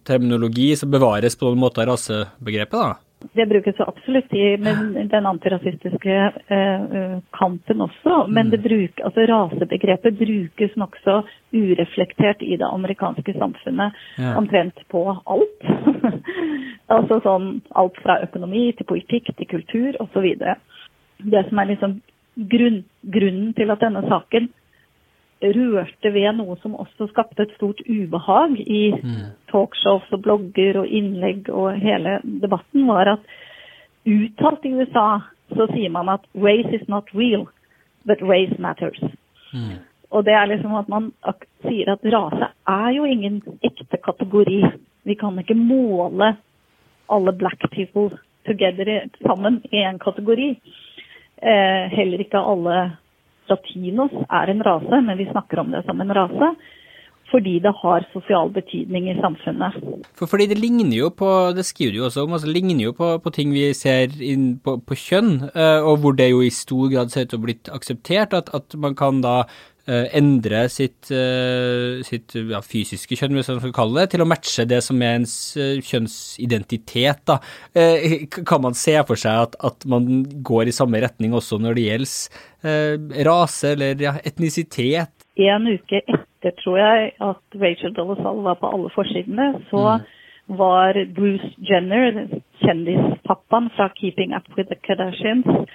terminologi 0.06 0.72
som 0.78 0.92
bevares 0.92 1.38
på 1.38 1.50
noen 1.50 1.62
måte 1.62 1.86
rasebegrepet, 1.86 2.80
da? 2.80 3.09
Det 3.20 3.46
brukes 3.46 3.76
jo 3.80 3.86
absolutt 3.88 4.34
i 4.34 4.44
men 4.58 4.94
den 5.12 5.26
antirasistiske 5.28 6.18
eh, 6.48 7.18
kampen 7.36 7.82
også. 7.84 8.22
Men 8.32 8.50
det 8.54 8.62
bruk, 8.64 9.02
altså 9.04 9.26
rasebegrepet 9.28 10.16
brukes 10.20 10.76
nokså 10.80 11.18
ureflektert 11.52 12.42
i 12.42 12.56
det 12.62 12.68
amerikanske 12.68 13.36
samfunnet. 13.36 13.98
Ja. 14.18 14.38
Omtrent 14.40 14.80
på 14.94 15.04
alt. 15.26 15.68
altså 16.96 17.20
sånn 17.26 17.50
alt 17.76 18.00
fra 18.04 18.22
økonomi 18.24 18.70
til 18.78 18.88
politikk 18.88 19.34
til 19.36 19.52
kultur 19.52 20.00
osv. 20.00 20.30
Det 21.20 21.44
som 21.50 21.60
er 21.60 21.72
liksom 21.74 22.00
grunn, 22.50 22.84
grunnen 23.04 23.52
til 23.58 23.76
at 23.76 23.84
denne 23.84 24.06
saken 24.08 24.48
rørte 25.42 26.12
ved 26.14 26.34
noe 26.36 26.58
som 26.62 26.76
også 26.76 27.08
skapte 27.14 27.44
et 27.44 27.54
stort 27.56 27.80
ubehag 27.88 28.58
i 28.60 28.92
talkshows 29.52 30.10
og 30.12 30.22
blogger 30.26 30.82
og 30.82 30.88
innlegg 30.88 31.50
og 31.50 31.78
hele 31.80 32.20
debatten, 32.24 32.88
var 32.88 33.08
at 33.08 33.20
uttalt 34.06 34.66
i 34.66 34.74
USA 34.76 35.20
så 35.56 35.68
sier 35.74 35.90
man 35.90 36.10
at 36.10 36.22
race 36.36 36.70
is 36.76 36.88
not 36.88 37.08
real, 37.16 37.48
but 38.06 38.22
race 38.22 38.56
matters. 38.60 39.00
Og 40.12 40.26
det 40.26 40.34
er 40.34 40.46
liksom 40.46 40.76
at 40.76 40.90
man 40.90 41.12
sier 41.64 41.92
at 41.94 42.06
rase 42.14 42.52
er 42.68 42.90
jo 42.96 43.06
ingen 43.06 43.42
ekte 43.64 43.98
kategori. 43.98 44.64
Vi 45.06 45.14
kan 45.16 45.40
ikke 45.40 45.56
måle 45.56 46.36
alle 47.10 47.34
black 47.34 47.62
people 47.72 48.18
together 48.46 48.88
i- 48.88 49.10
sammen 49.26 49.62
i 49.72 49.78
en 49.78 50.00
kategori. 50.00 50.50
Eh, 51.42 51.90
heller 51.92 52.20
ikke 52.20 52.38
alle 52.38 52.98
latinos 53.50 54.14
er 54.28 54.52
en 54.52 54.62
rase, 54.66 55.02
men 55.06 55.18
vi 55.20 55.30
snakker 55.32 55.64
om 55.64 55.74
det 55.74 55.86
som 55.88 56.02
en 56.02 56.14
rase. 56.16 56.54
Fordi 57.30 57.60
det 57.62 57.72
har 57.78 58.06
sosial 58.10 58.50
betydning 58.50 59.06
i 59.12 59.18
samfunnet. 59.22 59.76
For, 60.18 60.26
fordi 60.26 60.48
det 60.50 60.58
ligner 60.58 60.96
jo 60.98 61.12
på, 61.14 61.28
det 61.54 61.66
skriver 61.68 61.94
du 61.94 62.06
også 62.08 62.24
om, 62.26 62.34
altså 62.34 62.50
ligner 62.50 62.88
jo 62.88 62.94
på, 62.98 63.12
på 63.22 63.34
ting 63.36 63.52
vi 63.54 63.68
ser 63.78 64.16
på, 64.66 64.80
på 64.82 64.98
kjønn, 64.98 65.36
eh, 65.54 65.78
og 65.86 66.02
hvor 66.02 66.18
det 66.18 66.32
jo 66.32 66.42
i 66.42 66.50
stor 66.50 66.90
grad 66.90 67.14
ser 67.14 67.28
ut 67.28 67.34
til 67.36 67.38
å 67.38 67.46
blitt 67.46 67.70
akseptert, 67.70 68.34
at, 68.34 68.50
at 68.58 68.74
man 68.82 68.98
kan 68.98 69.22
da 69.22 69.44
endre 69.90 70.64
sitt, 70.72 71.10
eh, 71.12 72.02
sitt 72.06 72.36
ja, 72.38 72.62
fysiske 72.66 73.18
kjønn, 73.18 73.38
hvis 73.38 73.50
man 73.52 73.62
skal 73.64 73.74
kalle 73.76 74.04
det, 74.04 74.12
til 74.14 74.24
å 74.24 74.28
matche 74.30 74.66
det 74.70 74.82
som 74.86 75.02
er 75.02 75.18
ens 75.20 75.36
eh, 75.58 75.80
kjønnsidentitet. 75.86 77.24
Da. 77.30 77.40
Eh, 77.74 78.28
kan 78.30 78.64
man 78.66 78.78
se 78.78 78.96
for 79.08 79.20
seg 79.20 79.48
at, 79.48 79.58
at 79.66 79.88
man 79.90 80.24
går 80.46 80.70
i 80.70 80.76
samme 80.76 81.02
retning 81.04 81.36
også 81.38 81.60
når 81.62 81.80
det 81.80 81.88
gjelder 81.88 82.40
eh, 82.70 83.26
rase 83.30 83.74
eller 83.74 84.06
ja, 84.06 84.16
etnisitet? 84.26 85.14
En 85.40 85.68
uke 85.70 86.02
etter, 86.04 86.56
tror 86.62 86.80
jeg, 86.80 87.12
at 87.24 87.60
Rachel 87.62 87.94
Dolezal 87.96 88.42
var 88.46 88.60
på 88.60 88.72
alle 88.74 88.92
forsidene, 88.94 89.54
så 89.72 90.00
var 90.50 90.98
Bruce 91.16 91.52
Jenner, 91.62 92.26
kjendispappaen 92.64 93.70
fra 93.76 93.90
Keeping 94.00 94.34
Up 94.36 94.50
With 94.58 94.70
The 94.70 94.80
Kardashians, 94.86 95.46
eh, 95.48 95.66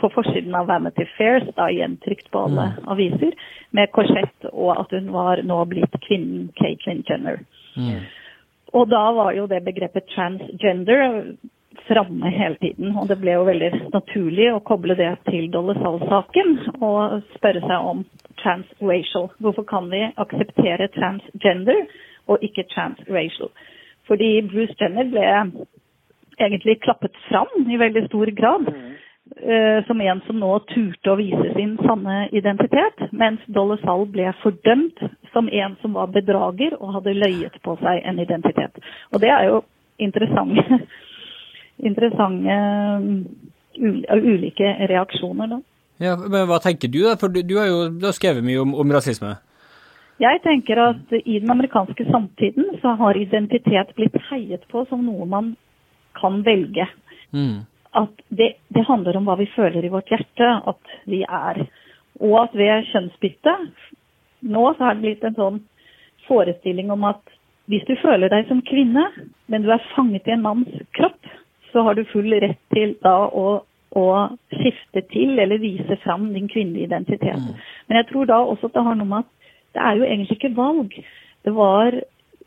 på 0.00 0.10
forsiden 0.14 0.54
av 0.54 0.68
Vanity 0.70 1.06
Fairs, 1.16 1.46
da 1.56 1.70
gjentrykt 1.72 2.28
på 2.30 2.44
alle 2.46 2.68
aviser, 2.92 3.32
med 3.74 3.90
korsett 3.96 4.46
og 4.52 4.70
at 4.76 4.92
hun 4.94 5.08
var 5.14 5.42
nå 5.42 5.56
blitt 5.70 5.96
kvinnen 6.04 6.50
Caitlyn 6.60 7.02
Jenner. 7.08 7.40
Og 8.74 8.88
da 8.90 9.02
var 9.16 9.34
jo 9.34 9.48
det 9.50 9.64
begrepet 9.66 10.06
transgender 10.14 11.34
framme 11.88 12.30
hele 12.30 12.56
tiden, 12.62 12.94
og 12.98 13.08
det 13.08 13.18
ble 13.20 13.34
jo 13.36 13.46
veldig 13.48 13.70
naturlig 13.92 14.48
å 14.54 14.62
koble 14.66 14.96
det 14.98 15.10
til 15.28 15.50
Dolezal-saken 15.52 16.54
og 16.78 17.20
spørre 17.36 17.62
seg 17.66 17.88
om 17.92 18.02
transracial. 18.42 19.28
Hvorfor 19.42 19.66
kan 19.68 19.90
vi 19.92 20.04
akseptere 20.24 20.90
transgender 20.94 21.84
og 22.30 22.44
ikke 22.46 22.66
transracial? 22.72 23.52
Fordi 24.08 24.30
Bruce 24.48 24.76
Jenner 24.80 25.08
ble 25.10 25.26
egentlig 26.38 26.80
klappet 26.84 27.16
fram 27.28 27.70
i 27.70 27.78
veldig 27.80 28.06
stor 28.08 28.32
grad 28.36 28.68
eh, 28.72 28.93
som 29.84 30.00
en 30.00 30.20
som 30.24 30.38
nå 30.40 30.50
turte 30.70 31.10
å 31.12 31.18
vise 31.20 31.50
sin 31.52 31.74
sanne 31.84 32.30
identitet, 32.32 33.02
mens 33.12 33.42
Dolezal 33.52 34.06
ble 34.08 34.30
fordømt 34.40 35.02
som 35.34 35.50
en 35.52 35.74
som 35.82 35.96
var 35.98 36.12
bedrager 36.14 36.76
og 36.78 36.94
hadde 36.96 37.16
løyet 37.18 37.58
på 37.64 37.76
seg 37.82 38.00
en 38.08 38.22
identitet. 38.22 38.80
Og 39.12 39.20
det 39.20 39.32
er 39.34 39.50
jo 39.50 39.60
interessante, 40.00 40.80
interessante 41.90 42.58
um, 43.04 43.24
ulike 44.16 44.76
reaksjoner, 44.88 45.56
da. 45.56 45.60
Ja, 46.02 46.16
men 46.18 46.48
hva 46.50 46.58
tenker 46.62 46.90
du 46.90 47.02
da? 47.04 47.14
For 47.20 47.30
du, 47.30 47.42
du 47.46 47.58
har 47.60 47.68
jo 47.70 47.84
du 47.92 48.08
har 48.08 48.16
skrevet 48.16 48.42
mye 48.46 48.62
om, 48.64 48.72
om 48.74 48.94
rasisme. 48.96 49.36
Jeg 50.22 50.40
tenker 50.44 50.78
at 50.78 51.14
i 51.20 51.40
den 51.42 51.50
amerikanske 51.50 52.06
samtiden 52.06 52.76
så 52.82 52.94
har 52.98 53.18
identitet 53.18 53.94
blitt 53.98 54.16
heiet 54.30 54.62
på 54.70 54.84
som 54.90 55.02
noe 55.06 55.26
man 55.26 55.54
kan 56.18 56.42
velge. 56.46 56.86
Mm. 57.34 57.64
At 57.94 58.24
det, 58.28 58.54
det 58.74 58.86
handler 58.88 59.16
om 59.18 59.28
hva 59.28 59.36
vi 59.38 59.46
føler 59.54 59.84
i 59.84 59.92
vårt 59.92 60.10
hjerte 60.10 60.50
at 60.70 60.94
vi 61.10 61.22
er. 61.24 61.62
Og 62.22 62.34
at 62.44 62.56
ved 62.58 62.90
kjønnsbytte 62.92 63.54
Nå 64.44 64.64
så 64.74 64.84
har 64.84 64.96
det 64.98 65.00
blitt 65.00 65.22
en 65.24 65.36
sånn 65.38 65.60
forestilling 66.26 66.90
om 66.92 67.06
at 67.08 67.22
hvis 67.72 67.84
du 67.88 67.94
føler 67.96 68.28
deg 68.28 68.44
som 68.50 68.60
kvinne, 68.68 69.06
men 69.48 69.64
du 69.64 69.70
er 69.72 69.86
fanget 69.94 70.26
i 70.28 70.34
en 70.34 70.42
manns 70.44 70.82
kropp, 70.96 71.30
så 71.72 71.84
har 71.86 71.96
du 71.96 72.04
full 72.10 72.28
rett 72.44 72.60
til 72.74 72.92
da 73.00 73.14
å, 73.24 73.62
å 73.96 74.06
skifte 74.52 75.00
til 75.14 75.40
eller 75.40 75.62
vise 75.62 75.96
fram 76.04 76.28
din 76.34 76.50
kvinnelige 76.52 76.90
identitet. 76.90 77.40
Men 77.88 78.00
jeg 78.02 78.10
tror 78.10 78.28
da 78.28 78.42
også 78.44 78.68
at 78.68 78.76
det 78.76 78.84
har 78.84 79.00
noe 79.00 79.10
med 79.14 79.24
at 79.24 79.50
det 79.74 79.82
er 79.82 79.96
jo 79.98 80.06
egentlig 80.10 80.36
ikke 80.38 80.52
valg. 80.58 80.92
Det 81.44 81.54
var 81.56 81.98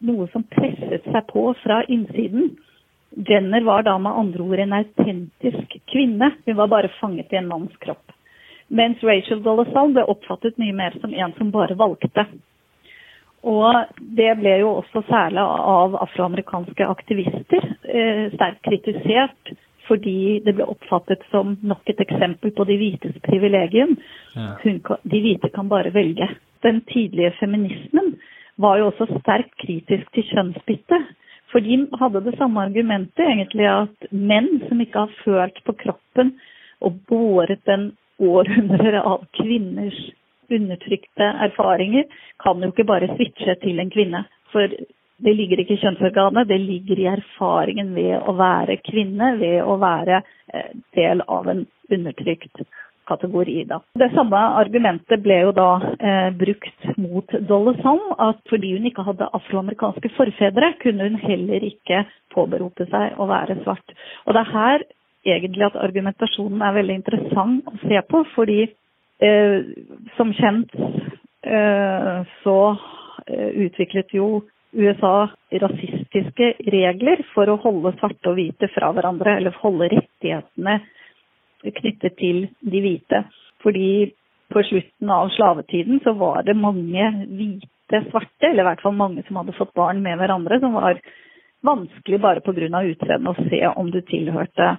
noe 0.07 0.29
som 0.31 0.45
presset 0.53 1.09
seg 1.09 1.29
på 1.33 1.49
fra 1.63 1.81
innsiden. 1.91 2.53
Jenner 3.15 3.61
var 3.61 3.83
da 3.83 3.97
med 3.97 4.11
andre 4.11 4.43
ord 4.43 4.59
en 4.59 4.73
autentisk 4.73 5.77
kvinne. 5.91 6.31
Hun 6.45 6.55
var 6.55 6.67
bare 6.67 6.91
fanget 6.99 7.33
i 7.33 7.39
en 7.39 7.47
manns 7.47 7.75
kropp. 7.83 8.11
Mens 8.67 9.03
Rachel 9.03 9.41
Dolezal 9.43 9.93
ble 9.95 10.03
oppfattet 10.11 10.57
mye 10.59 10.75
mer 10.75 10.95
som 11.01 11.13
en 11.13 11.33
som 11.37 11.51
bare 11.51 11.77
valgte. 11.79 12.25
Og 13.47 13.85
det 14.17 14.33
ble 14.41 14.57
jo 14.59 14.73
også 14.81 15.05
særlig 15.07 15.43
av 15.43 15.95
afroamerikanske 16.03 16.87
aktivister 16.87 17.63
eh, 17.87 18.27
sterkt 18.33 18.63
kritisert 18.67 19.55
fordi 19.87 20.41
det 20.43 20.51
ble 20.57 20.65
oppfattet 20.67 21.21
som 21.31 21.53
nok 21.63 21.87
et 21.87 22.01
eksempel 22.03 22.51
på 22.51 22.65
de 22.67 22.75
hvites 22.75 23.13
privilegium. 23.23 23.95
Ja. 24.35 24.57
Hun, 24.65 24.81
de 24.83 25.21
hvite 25.23 25.47
kan 25.53 25.69
bare 25.71 25.93
velge. 25.95 26.27
Den 26.65 26.81
tidlige 26.91 27.31
feminismen 27.39 28.17
var 28.59 28.81
jo 28.81 28.89
også 28.89 29.07
sterkt 29.21 29.55
kritisk 29.63 30.09
til 30.11 30.27
kjønnsbytte. 30.33 30.99
For 31.51 31.63
de 31.63 31.79
hadde 31.99 32.23
det 32.25 32.35
samme 32.37 32.65
argumentet, 32.67 33.23
egentlig, 33.23 33.67
at 33.69 34.11
menn 34.11 34.49
som 34.67 34.81
ikke 34.83 35.05
har 35.05 35.15
følt 35.23 35.63
på 35.65 35.75
kroppen 35.85 36.35
og 36.83 36.99
båret 37.09 37.63
den 37.69 37.91
århundrer 38.19 38.99
av 38.99 39.25
kvinners 39.37 39.97
undertrykte 40.51 41.27
erfaringer, 41.47 42.05
kan 42.43 42.61
jo 42.63 42.71
ikke 42.71 42.87
bare 42.87 43.09
switche 43.15 43.57
til 43.63 43.79
en 43.83 43.91
kvinne. 43.93 44.23
For 44.53 44.71
det 45.17 45.33
ligger 45.33 45.61
ikke 45.61 45.75
i 45.75 45.81
kjønnsorganet, 45.81 46.47
det 46.49 46.59
ligger 46.61 46.99
i 47.01 47.07
erfaringen 47.11 47.93
ved 47.95 48.15
å 48.21 48.35
være 48.37 48.79
kvinne, 48.85 49.33
ved 49.41 49.63
å 49.63 49.77
være 49.81 50.21
eh, 50.53 50.75
del 50.95 51.23
av 51.25 51.49
en 51.51 51.65
undertrykt 51.91 52.61
kategori. 53.07 53.63
Da. 53.69 53.79
Det 53.97 54.11
samme 54.13 54.39
argumentet 54.59 55.23
ble 55.23 55.39
jo 55.45 55.53
da 55.55 55.69
eh, 55.97 56.29
brukt 56.37 56.76
mot 56.97 57.33
Dolezal, 57.49 58.01
at 58.19 58.39
fordi 58.49 58.73
hun 58.75 58.87
ikke 58.89 59.05
hadde 59.05 59.29
afroamerikanske 59.37 60.11
forfedre, 60.17 60.73
kunne 60.81 61.09
hun 61.09 61.19
heller 61.21 61.65
ikke 61.67 62.03
påberope 62.33 62.87
seg 62.91 63.19
å 63.21 63.27
være 63.29 63.59
svart. 63.63 63.95
Og 64.25 64.35
det 64.35 64.43
er 64.43 64.53
her 64.53 64.85
egentlig 65.27 65.67
at 65.67 65.79
argumentasjonen 65.79 66.63
er 66.63 66.75
veldig 66.77 66.99
interessant 67.01 67.69
å 67.69 67.77
se 67.83 68.01
på, 68.09 68.23
fordi 68.35 68.59
eh, 68.65 69.71
som 70.17 70.33
kjent 70.37 70.75
eh, 70.77 72.21
så 72.43 72.59
eh, 73.27 73.49
utviklet 73.67 74.13
jo 74.17 74.29
USA 74.77 75.29
rasistiske 75.63 76.53
regler 76.73 77.23
for 77.33 77.49
å 77.49 77.59
holde 77.63 77.95
svarte 77.97 78.31
og 78.31 78.37
hvite 78.37 78.69
fra 78.73 78.91
hverandre, 78.93 79.37
eller 79.39 79.55
holde 79.63 79.89
rettighetene 79.95 80.79
knyttet 81.77 82.17
til 82.19 82.45
de 82.61 82.81
hvite. 82.83 83.23
Fordi 83.63 83.89
på 84.53 84.63
slutten 84.63 85.09
av 85.11 85.29
slavetiden 85.35 85.99
så 86.03 86.13
var 86.17 86.43
det 86.47 86.57
mange 86.57 87.11
hvite 87.27 88.03
svarte, 88.09 88.49
eller 88.49 88.63
i 88.63 88.67
hvert 88.69 88.83
fall 88.83 88.95
mange 88.97 89.23
som 89.27 89.39
hadde 89.41 89.55
fått 89.57 89.73
barn 89.77 90.01
med 90.03 90.19
hverandre, 90.19 90.59
som 90.63 90.75
var 90.77 90.99
vanskelig 91.67 92.19
bare 92.21 92.43
pga. 92.45 92.83
utseendet 92.83 93.31
å 93.31 93.49
se 93.49 93.61
om 93.67 93.91
du 93.91 94.01
tilhørte 94.01 94.77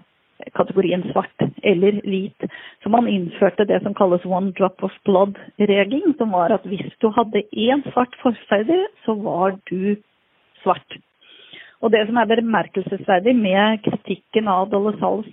kategorien 0.55 1.03
svart 1.13 1.43
eller 1.63 2.01
hvit. 2.05 2.47
Så 2.83 2.89
man 2.89 3.09
innførte 3.09 3.65
det 3.65 3.83
som 3.83 3.95
kalles 3.95 4.25
one 4.25 4.53
drop 4.53 4.83
of 4.83 4.93
blood-regelen, 5.05 6.15
som 6.19 6.33
var 6.33 6.55
at 6.55 6.67
hvis 6.67 6.93
du 7.03 7.11
hadde 7.11 7.43
én 7.53 7.83
svart 7.93 8.15
forferder, 8.23 8.87
så 9.05 9.15
var 9.15 9.59
du 9.71 9.97
svart. 10.63 10.99
Og 11.83 11.93
det 11.95 12.07
som 12.07 12.17
er 12.19 12.31
bemerkelsesverdig 12.31 13.35
med 13.39 13.83
kritikken 13.85 14.49
av 14.51 14.71
Dolezals 14.71 15.29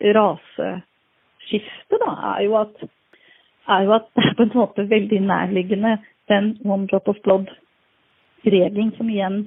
raseskifte, 0.00 0.82
da, 2.00 2.12
er 2.34 2.44
jo 2.46 2.56
at 2.60 2.84
er 3.70 3.86
jo 3.86 3.94
at 3.98 4.08
det 4.16 4.24
er 4.26 4.34
på 4.38 4.46
en 4.46 4.56
måte 4.56 4.88
veldig 4.90 5.20
nærliggende 5.26 5.96
den 6.30 6.56
one 6.64 6.88
drop 6.90 7.08
of 7.08 7.20
blood-regelen 7.26 8.92
som 8.96 9.10
igjen 9.10 9.44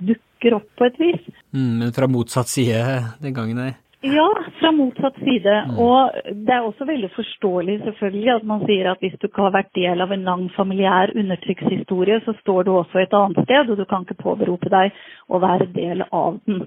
dukker 0.00 0.56
opp 0.60 0.68
på 0.78 0.88
et 0.88 0.98
vis. 1.00 1.30
Mm, 1.52 1.78
men 1.82 1.94
fra 1.96 2.08
motsatt 2.08 2.48
side 2.48 2.80
den 3.20 3.36
gangen, 3.36 3.60
nei. 3.60 3.72
Ja, 4.00 4.28
fra 4.60 4.70
motsatt 4.72 5.18
side. 5.20 5.54
Og 5.76 6.14
det 6.32 6.54
er 6.54 6.64
også 6.64 6.86
veldig 6.88 7.10
forståelig 7.12 7.80
selvfølgelig 7.84 8.30
at 8.32 8.46
man 8.48 8.62
sier 8.64 8.88
at 8.88 9.02
hvis 9.04 9.18
du 9.20 9.26
ikke 9.28 9.44
har 9.44 9.58
vært 9.58 9.74
del 9.76 10.00
av 10.00 10.14
en 10.14 10.24
lang 10.24 10.46
familiær 10.54 11.12
undertrykkshistorie, 11.20 12.22
så 12.24 12.32
står 12.40 12.64
du 12.64 12.70
også 12.78 13.02
et 13.02 13.16
annet 13.16 13.44
sted, 13.44 13.68
og 13.68 13.76
du 13.76 13.84
kan 13.90 14.06
ikke 14.06 14.22
påberope 14.22 14.72
deg 14.72 14.96
å 15.28 15.42
være 15.42 15.68
del 15.76 16.06
av 16.08 16.40
den. 16.48 16.64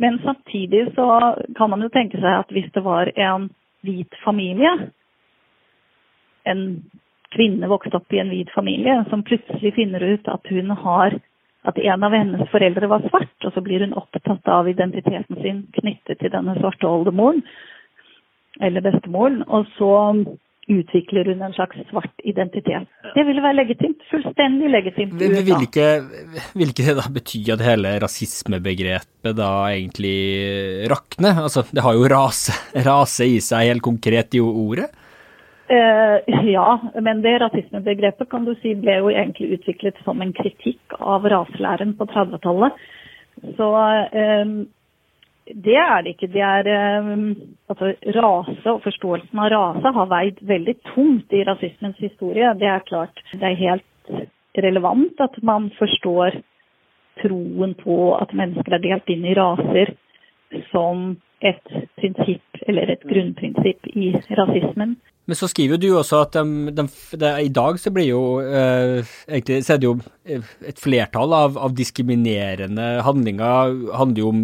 Men 0.00 0.16
samtidig 0.24 0.86
så 0.96 1.06
kan 1.58 1.68
man 1.68 1.84
jo 1.84 1.92
tenke 1.92 2.16
seg 2.16 2.38
at 2.38 2.56
hvis 2.56 2.72
det 2.72 2.80
var 2.84 3.12
en 3.12 3.50
hvit 3.84 4.16
familie, 4.24 4.72
en 6.48 6.62
kvinne 7.32 7.68
vokst 7.70 7.94
opp 7.96 8.12
i 8.12 8.20
en 8.20 8.32
hvit 8.32 8.50
familie, 8.54 8.98
som 9.10 9.24
plutselig 9.26 9.74
finner 9.76 10.04
ut 10.04 10.28
at 10.28 10.48
hun 10.52 10.74
har 10.84 11.16
at 11.68 11.78
en 11.78 12.04
av 12.04 12.14
hennes 12.14 12.48
foreldre 12.50 12.88
var 12.90 13.04
svart, 13.06 13.36
og 13.46 13.52
så 13.54 13.62
blir 13.62 13.84
hun 13.84 13.94
opptatt 13.98 14.48
av 14.50 14.68
identiteten 14.70 15.38
sin 15.44 15.66
knyttet 15.76 16.18
til 16.18 16.32
denne 16.32 16.56
svarte 16.58 16.88
oldemoren, 16.88 17.44
eller 18.60 18.82
bestemoren, 18.84 19.44
og 19.46 19.68
så 19.78 19.92
utvikler 20.70 21.26
hun 21.26 21.42
en 21.42 21.54
slags 21.54 21.78
svart 21.90 22.22
identitet. 22.24 22.86
Det 23.14 23.24
ville 23.26 23.42
være 23.42 23.58
legitimt. 23.58 24.02
Fullstendig 24.10 24.70
legitimt 24.70 25.14
Vil, 25.18 25.34
vil, 25.42 25.64
ikke, 25.66 25.86
vil 26.54 26.70
ikke 26.70 26.86
det 26.86 26.96
da 26.98 27.06
bety 27.14 27.40
at 27.54 27.64
hele 27.66 27.96
rasismebegrepet 28.02 29.38
da 29.38 29.52
egentlig 29.72 30.86
rakner? 30.92 31.42
Altså, 31.46 31.66
det 31.70 31.82
har 31.82 31.98
jo 31.98 32.10
rase, 32.10 32.54
rase 32.86 33.26
i 33.26 33.40
seg 33.42 33.72
helt 33.72 33.86
konkret 33.86 34.38
i 34.38 34.42
ordet. 34.42 34.90
Eh, 35.72 36.44
ja, 36.52 36.80
men 37.00 37.22
det 37.22 37.38
rasismebegrepet 37.38 38.28
kan 38.28 38.44
du 38.44 38.52
si 38.60 38.74
ble 38.76 38.98
jo 38.98 39.10
egentlig 39.12 39.54
utviklet 39.56 40.00
som 40.04 40.20
en 40.20 40.34
kritikk 40.36 40.96
av 40.98 41.24
raselæren 41.32 41.94
på 41.96 42.04
30-tallet. 42.10 42.76
Så 43.56 43.68
eh, 44.12 44.50
det 45.64 45.78
er 45.80 46.02
det 46.04 46.12
ikke. 46.12 46.28
Det 46.34 46.42
er 46.44 46.68
eh, 46.74 47.12
altså 47.72 47.92
rase 48.18 48.74
og 48.74 48.82
forståelsen 48.84 49.40
av 49.40 49.48
rase 49.54 49.94
har 49.96 50.10
veid 50.10 50.42
veldig 50.50 50.74
tungt 50.90 51.32
i 51.32 51.44
rasismens 51.48 51.96
historie. 52.04 52.52
Det 52.60 52.68
er 52.68 52.84
klart. 52.90 53.24
Det 53.32 53.48
er 53.48 53.60
helt 53.62 54.12
relevant 54.60 55.24
at 55.24 55.38
man 55.42 55.70
forstår 55.78 56.36
troen 57.22 57.72
på 57.80 57.96
at 58.18 58.36
mennesker 58.36 58.76
er 58.76 58.84
delt 58.84 59.08
inn 59.12 59.24
i 59.24 59.38
raser 59.38 59.94
som 60.68 61.14
et 61.40 61.72
prinsipp, 61.96 62.60
eller 62.68 62.92
et 62.92 63.08
grunnprinsipp 63.08 63.88
i 63.96 64.12
rasismen. 64.36 64.98
Men 65.24 65.38
så 65.38 65.46
skriver 65.48 65.78
du 65.78 65.86
jo 65.86 66.00
også 66.00 66.24
at 66.24 66.34
de, 66.34 66.72
de, 66.74 66.86
de, 67.20 67.28
i 67.46 67.52
dag 67.54 67.78
så 67.78 67.92
blir 67.94 68.08
jo 68.08 68.22
eh, 68.42 69.06
egentlig 69.28 69.60
så 69.62 69.76
er 69.76 69.82
det 69.82 69.86
jo 69.86 69.94
eh, 70.26 70.50
et 70.66 70.82
flertall 70.82 71.34
av, 71.36 71.60
av 71.62 71.76
diskriminerende 71.78 72.88
handlinger 73.06 73.76
handler 73.94 74.24
jo 74.24 74.32
om 74.32 74.42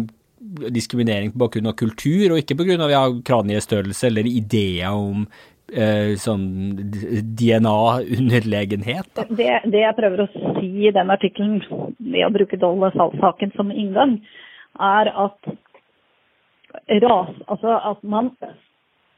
diskriminering 0.71 1.33
på 1.33 1.41
bakgrunn 1.43 1.69
av 1.69 1.77
kultur, 1.77 2.31
og 2.31 2.39
ikke 2.41 2.57
på 2.57 2.65
grunn 2.69 2.81
av 2.81 2.91
ja, 2.93 3.03
kraniestørrelse 3.27 4.07
eller 4.07 4.27
ideer 4.29 4.95
om 4.95 5.27
eh, 5.73 6.15
sånn 6.19 6.45
DNA-underlegenhet. 7.37 9.11
Det, 9.29 9.49
det 9.69 9.83
jeg 9.83 9.97
prøver 9.99 10.23
å 10.23 10.29
si 10.31 10.69
i 10.87 10.93
den 10.95 11.11
artikkelen, 11.13 11.59
ved 11.99 12.25
å 12.25 12.33
bruke 12.33 12.59
Dolle-saken 12.61 13.53
som 13.57 13.73
inngang, 13.75 14.19
er 14.79 15.11
at 15.27 15.51
ras, 17.03 17.35
altså 17.51 17.77
at 17.91 18.01
man 18.07 18.31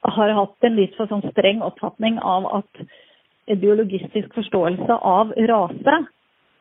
har 0.04 0.34
hatt 0.34 0.68
en 0.68 0.78
litt 0.80 0.96
for 0.98 1.10
sånn 1.12 1.26
streng 1.32 1.62
oppfatning 1.66 2.20
av 2.26 2.48
at 2.62 2.84
biologistisk 3.62 4.34
forståelse 4.38 4.98
av 5.02 5.34
rase 5.50 5.98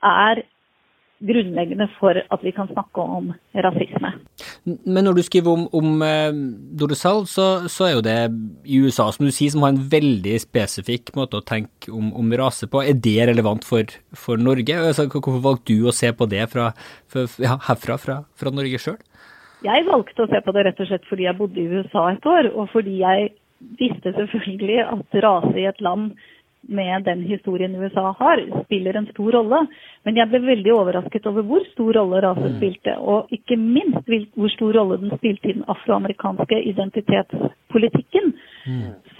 er 0.06 0.42
grunnleggende 1.20 1.84
for 1.98 2.16
at 2.16 2.44
vi 2.44 2.52
kan 2.56 2.68
snakke 2.70 3.02
om 3.02 3.32
rasisme. 3.52 4.12
Men 4.64 5.04
når 5.04 5.18
du 5.18 5.22
skriver 5.26 5.52
om, 5.52 5.66
om 5.76 6.02
eh, 6.04 6.94
så, 6.96 7.44
så 7.68 7.84
er 7.86 7.92
jo 7.92 8.04
det 8.04 8.16
i 8.64 8.80
USA, 8.80 9.10
som 9.12 9.26
du 9.28 9.32
sier, 9.32 9.52
som 9.52 9.66
har 9.66 9.74
en 9.74 9.82
veldig 9.92 10.38
spesifikk 10.40 11.12
måte 11.18 11.40
å 11.40 11.44
tenke 11.44 11.92
om, 11.92 12.12
om 12.16 12.32
rase 12.40 12.68
på. 12.70 12.82
Er 12.82 12.96
det 12.96 13.18
relevant 13.28 13.68
for, 13.68 13.92
for 14.16 14.40
Norge? 14.40 14.78
Altså, 14.80 15.08
hvorfor 15.12 15.44
valgte 15.44 15.76
du 15.76 15.88
å 15.88 15.96
se 15.96 16.12
på 16.16 16.28
det 16.30 16.46
fra, 16.54 16.72
for, 17.12 17.28
ja, 17.42 17.58
herfra, 17.68 18.00
fra, 18.00 18.22
fra 18.40 18.54
Norge 18.56 18.80
sjøl? 18.80 19.00
Jeg 19.64 19.86
valgte 19.88 20.24
å 20.24 20.30
se 20.30 20.40
på 20.40 20.52
det 20.56 20.66
rett 20.66 20.80
og 20.80 20.88
slett 20.88 21.06
fordi 21.08 21.26
jeg 21.26 21.36
bodde 21.36 21.60
i 21.60 21.68
USA 21.68 22.06
et 22.14 22.26
år, 22.26 22.50
og 22.56 22.70
fordi 22.72 23.00
jeg 23.02 23.32
visste 23.80 24.12
selvfølgelig 24.16 24.78
at 24.86 25.18
rase 25.24 25.56
i 25.60 25.66
et 25.68 25.82
land 25.84 26.14
med 26.68 27.04
den 27.04 27.22
historien 27.24 27.76
USA 27.76 28.12
har, 28.18 28.40
spiller 28.64 28.96
en 28.96 29.08
stor 29.12 29.32
rolle. 29.32 29.60
Men 30.04 30.16
jeg 30.16 30.28
ble 30.30 30.40
veldig 30.44 30.72
overrasket 30.74 31.26
over 31.28 31.44
hvor 31.48 31.64
stor 31.72 31.96
rolle 31.96 32.20
rase 32.24 32.50
spilte, 32.56 32.96
og 33.00 33.32
ikke 33.34 33.56
minst 33.60 34.10
hvor 34.36 34.52
stor 34.54 34.76
rolle 34.76 35.00
den 35.00 35.14
spilte 35.16 35.50
i 35.50 35.56
den 35.56 35.66
afroamerikanske 35.72 36.60
identitetspolitikken. 36.72 38.32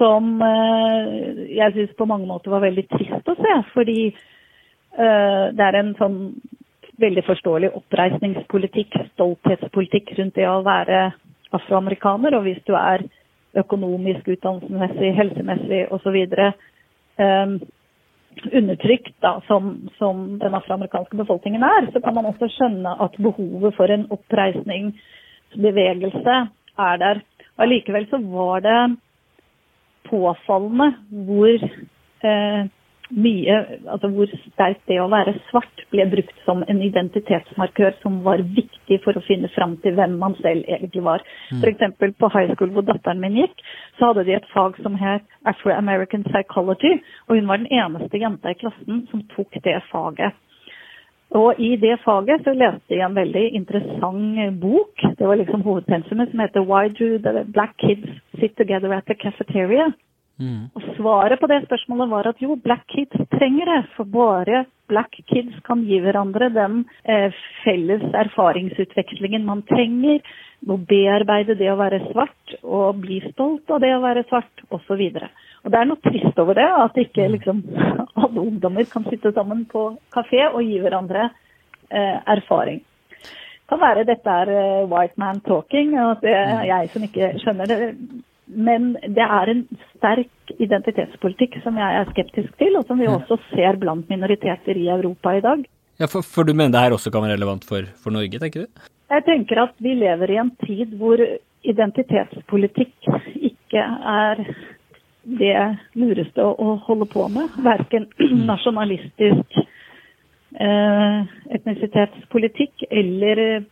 Som 0.01 0.37
eh, 0.45 1.47
jeg 1.57 1.77
syns 1.77 1.97
på 1.97 2.09
mange 2.09 2.29
måter 2.29 2.53
var 2.53 2.65
veldig 2.65 2.87
trist 2.93 3.29
å 3.29 3.37
se, 3.41 3.57
fordi 3.75 3.99
eh, 4.11 5.45
det 5.57 5.67
er 5.69 5.81
en 5.81 5.95
sånn 6.01 6.21
veldig 7.01 7.25
forståelig 7.27 7.71
oppreisningspolitikk, 7.79 8.91
stolthetspolitikk 9.15 10.07
rundt 10.19 10.37
det 10.39 10.47
å 10.49 10.67
være 10.67 10.99
afroamerikaner. 11.57 12.31
Og 12.39 12.43
hvis 12.47 12.63
du 12.69 12.73
er 12.79 12.99
økonomisk, 13.61 14.23
utdannelsesmessig, 14.29 15.11
helsemessig 15.17 15.81
osv. 15.95 16.17
Um, 17.21 17.53
undertrykt 18.55 19.15
da, 19.25 19.33
som, 19.49 19.63
som 19.99 20.17
den 20.41 20.55
afroamerikanske 20.55 21.17
befolkningen 21.19 21.63
er, 21.67 21.83
så 21.93 21.99
kan 22.05 22.15
man 22.17 22.29
også 22.31 22.47
skjønne 22.55 22.91
at 23.05 23.13
behovet 23.21 23.73
for 23.77 23.87
en 23.91 24.07
oppreisningsbevegelse 24.15 26.35
er 26.87 26.95
der. 27.03 27.17
Allikevel 27.61 28.05
så 28.11 28.19
var 28.31 28.57
det 28.65 28.83
påfallende 30.09 30.89
hvor 31.27 31.59
eh, 32.25 32.63
mye, 33.11 33.57
altså 33.91 34.11
hvor 34.15 34.31
sterkt 34.53 34.83
det 34.89 34.99
å 35.03 35.09
være 35.11 35.35
svart 35.49 35.85
ble 35.93 36.07
brukt 36.13 36.43
som 36.47 36.63
en 36.71 36.83
identitetsmarkør 36.85 37.97
som 38.03 38.21
var 38.27 38.43
viktig 38.57 39.01
for 39.05 39.19
å 39.19 39.25
finne 39.27 39.51
fram 39.55 39.77
til 39.85 39.97
hvem 39.99 40.19
man 40.21 40.37
selv 40.41 40.67
egentlig 40.69 41.03
var. 41.07 41.25
F.eks. 41.59 41.83
på 41.99 42.31
high 42.35 42.53
school 42.55 42.75
hvor 42.75 42.87
datteren 42.87 43.23
min 43.23 43.39
gikk, 43.43 43.65
så 43.99 44.11
hadde 44.11 44.27
de 44.29 44.37
et 44.39 44.53
fag 44.55 44.79
som 44.85 44.99
het 45.01 45.27
Afro-American 45.51 46.27
Psychology, 46.29 47.01
og 47.29 47.41
hun 47.41 47.51
var 47.51 47.63
den 47.63 47.73
eneste 47.75 48.23
jenta 48.23 48.55
i 48.55 48.61
klassen 48.61 49.05
som 49.11 49.27
tok 49.35 49.59
det 49.65 49.81
faget. 49.91 50.39
Og 51.31 51.61
i 51.63 51.77
det 51.79 52.01
faget 52.03 52.43
så 52.43 52.53
leste 52.59 52.97
jeg 52.97 53.07
en 53.07 53.15
veldig 53.15 53.45
interessant 53.55 54.61
bok. 54.61 55.03
Det 55.19 55.27
var 55.29 55.39
liksom 55.39 55.63
hovedpensumet 55.63 56.33
som 56.33 56.43
heter 56.43 56.67
Why 56.67 56.89
do 56.91 57.19
the 57.23 57.45
black 57.47 57.77
kids 57.79 58.09
sit 58.41 58.57
together 58.59 58.93
at 58.93 59.07
the 59.07 59.15
cafeteria? 59.15 59.93
Og 60.41 60.85
svaret 60.97 61.41
på 61.41 61.49
det 61.51 61.63
spørsmålet 61.67 62.11
var 62.11 62.29
at 62.31 62.39
jo, 62.41 62.57
black 62.57 62.87
kids 62.89 63.29
trenger 63.35 63.69
det. 63.69 63.81
For 63.97 64.09
bare 64.09 64.65
black 64.89 65.19
kids 65.29 65.59
kan 65.67 65.85
gi 65.85 66.01
hverandre 66.01 66.49
den 66.55 66.85
eh, 67.05 67.29
felles 67.65 68.05
erfaringsutvekslingen 68.25 69.45
man 69.45 69.63
trenger. 69.69 70.25
Å 70.65 70.77
bearbeide 70.89 71.57
det 71.61 71.71
å 71.73 71.79
være 71.81 72.03
svart 72.11 72.57
og 72.63 73.01
bli 73.05 73.21
stolt 73.31 73.71
av 73.73 73.81
det 73.85 73.93
å 73.97 74.03
være 74.05 74.25
svart 74.29 74.65
osv. 74.73 75.05
Og 75.61 75.73
det 75.73 75.79
er 75.81 75.89
noe 75.89 76.05
trist 76.05 76.41
over 76.41 76.57
det, 76.57 76.69
at 76.87 77.01
ikke 77.01 77.29
liksom 77.37 77.63
alle 78.23 78.47
ungdommer 78.47 78.89
kan 78.89 79.05
sitte 79.09 79.33
sammen 79.37 79.67
på 79.69 79.91
kafé 80.15 80.47
og 80.49 80.63
gi 80.65 80.81
hverandre 80.81 81.29
eh, 81.29 82.17
erfaring. 82.37 82.81
Kan 83.71 83.81
være 83.85 84.09
dette 84.09 84.41
er 84.43 84.51
eh, 84.57 84.89
white 84.91 85.21
man 85.21 85.45
talking, 85.47 85.95
og 86.01 86.17
at 86.17 86.25
det 86.25 86.35
er 86.35 86.67
jeg 86.73 86.93
som 86.95 87.07
ikke 87.07 87.33
skjønner 87.45 87.71
det. 87.71 87.81
Men 88.51 88.95
det 89.03 89.25
er 89.25 89.53
en 89.53 89.65
sterk 89.97 90.55
identitetspolitikk 90.59 91.61
som 91.65 91.79
jeg 91.79 91.99
er 92.01 92.09
skeptisk 92.11 92.55
til, 92.59 92.79
og 92.79 92.89
som 92.89 92.99
vi 92.99 93.09
også 93.11 93.39
ser 93.51 93.79
blant 93.81 94.09
minoriteter 94.11 94.79
i 94.79 94.89
Europa 94.91 95.37
i 95.37 95.45
dag. 95.45 95.63
Ja, 96.01 96.09
for, 96.09 96.25
for 96.25 96.49
du 96.49 96.55
mener 96.55 96.75
det 96.75 96.83
her 96.87 96.97
også 96.97 97.13
kan 97.13 97.23
være 97.23 97.37
relevant 97.37 97.67
for, 97.69 97.87
for 98.03 98.15
Norge, 98.15 98.41
tenker 98.41 98.65
du? 98.65 98.85
Jeg 99.11 99.27
tenker 99.27 99.63
at 99.67 99.75
vi 99.83 99.95
lever 99.99 100.33
i 100.33 100.39
en 100.41 100.53
tid 100.65 100.95
hvor 100.99 101.21
identitetspolitikk 101.67 103.11
ikke 103.37 103.83
er 103.83 104.45
det 105.41 105.57
lureste 105.99 106.43
å, 106.43 106.77
holde 106.87 107.07
på 107.11 107.27
med. 107.33 107.53
Verken 107.65 108.09
nasjonalistisk 108.51 109.59
eh, 110.57 111.19
etnisitetspolitikk 111.59 112.87
eller 112.89 113.45
eh, 113.45 113.69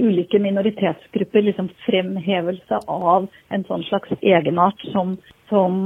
ulike 0.00 0.40
minoritetsgrupper 0.42 1.44
liksom 1.46 1.70
fremhevelse 1.86 2.80
av 2.90 3.28
en 3.54 3.66
sånn 3.68 3.84
slags 3.88 4.12
egenart 4.20 4.80
som, 4.92 5.16
som 5.50 5.76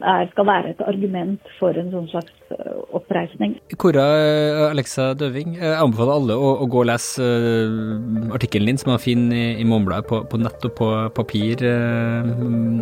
er, 0.00 0.28
skal 0.32 0.48
være 0.48 0.72
et 0.74 0.82
argument 0.86 1.52
for 1.58 1.76
en 1.78 1.90
sånn 1.94 2.08
slags 2.12 2.54
eh, 2.54 2.74
oppreisning. 2.98 3.56
Kora 3.80 4.06
eh, 4.18 4.64
Alexa 4.68 5.12
Døving, 5.18 5.56
jeg 5.60 5.78
anbefaler 5.78 6.18
alle 6.18 6.36
å, 6.36 6.52
å 6.64 6.68
gå 6.70 6.82
og 6.82 6.90
lese 6.90 7.30
artikkelen 8.34 8.72
din 8.72 8.82
som 8.82 8.94
er 8.94 9.02
fin 9.02 9.26
i, 9.32 9.46
i 9.62 9.68
Morgenbladet 9.68 10.08
på, 10.10 10.22
på 10.28 10.42
nett 10.42 10.68
og 10.68 10.76
på 10.78 10.92
papir 11.16 11.64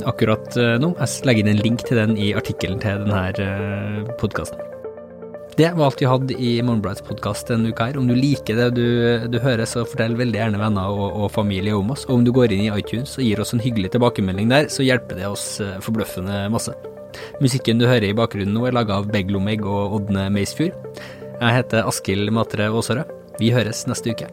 akkurat 0.08 0.58
nå. 0.82 0.94
Jeg 0.98 1.28
legger 1.28 1.46
inn 1.46 1.54
en 1.54 1.64
link 1.64 1.86
til 1.86 2.02
den 2.02 2.18
i 2.18 2.34
artikkelen 2.38 2.82
til 2.82 3.06
denne 3.06 4.12
podkasten. 4.22 4.79
Det 5.60 5.72
var 5.76 5.90
alt 5.90 6.00
vi 6.00 6.06
hadde 6.08 6.36
i 6.40 6.50
Morgenbladets 6.64 7.02
podkast 7.04 7.50
denne 7.52 7.68
uka 7.68 7.90
her. 7.90 7.98
Om 8.00 8.06
du 8.08 8.14
liker 8.16 8.56
det 8.56 8.68
du, 8.78 8.86
du 9.28 9.36
hører, 9.44 9.68
så 9.68 9.82
fortell 9.84 10.14
veldig 10.16 10.38
gjerne 10.38 10.60
venner 10.62 10.88
og, 10.88 11.10
og, 11.10 11.26
familie 11.34 11.74
om 11.76 11.92
oss. 11.92 12.06
Og 12.06 12.14
om 12.14 12.24
du 12.24 12.30
går 12.32 12.54
inn 12.56 12.62
i 12.64 12.70
iTunes 12.72 13.18
og 13.18 13.26
gir 13.26 13.44
oss 13.44 13.52
en 13.52 13.60
hyggelig 13.60 13.90
tilbakemelding 13.92 14.48
der, 14.48 14.70
så 14.72 14.86
hjelper 14.86 15.20
det 15.20 15.28
oss 15.28 15.44
eh, 15.60 15.76
forbløffende 15.84 16.46
masse. 16.54 16.72
Musikken 17.44 17.76
du 17.76 17.84
hører 17.90 18.08
i 18.08 18.16
bakgrunnen 18.16 18.56
nå 18.56 18.64
er 18.70 18.78
laga 18.78 19.02
av 19.02 19.12
Beglomegg 19.12 19.68
og 19.68 20.00
Ådne 20.00 20.30
Meisfjord. 20.32 20.72
Jeg 21.34 21.58
heter 21.58 21.84
Askild 21.92 22.32
Matre 22.32 22.72
Aasarød. 22.72 23.12
Vi 23.36 23.52
høres 23.52 23.84
neste 23.90 24.16
uke. 24.16 24.32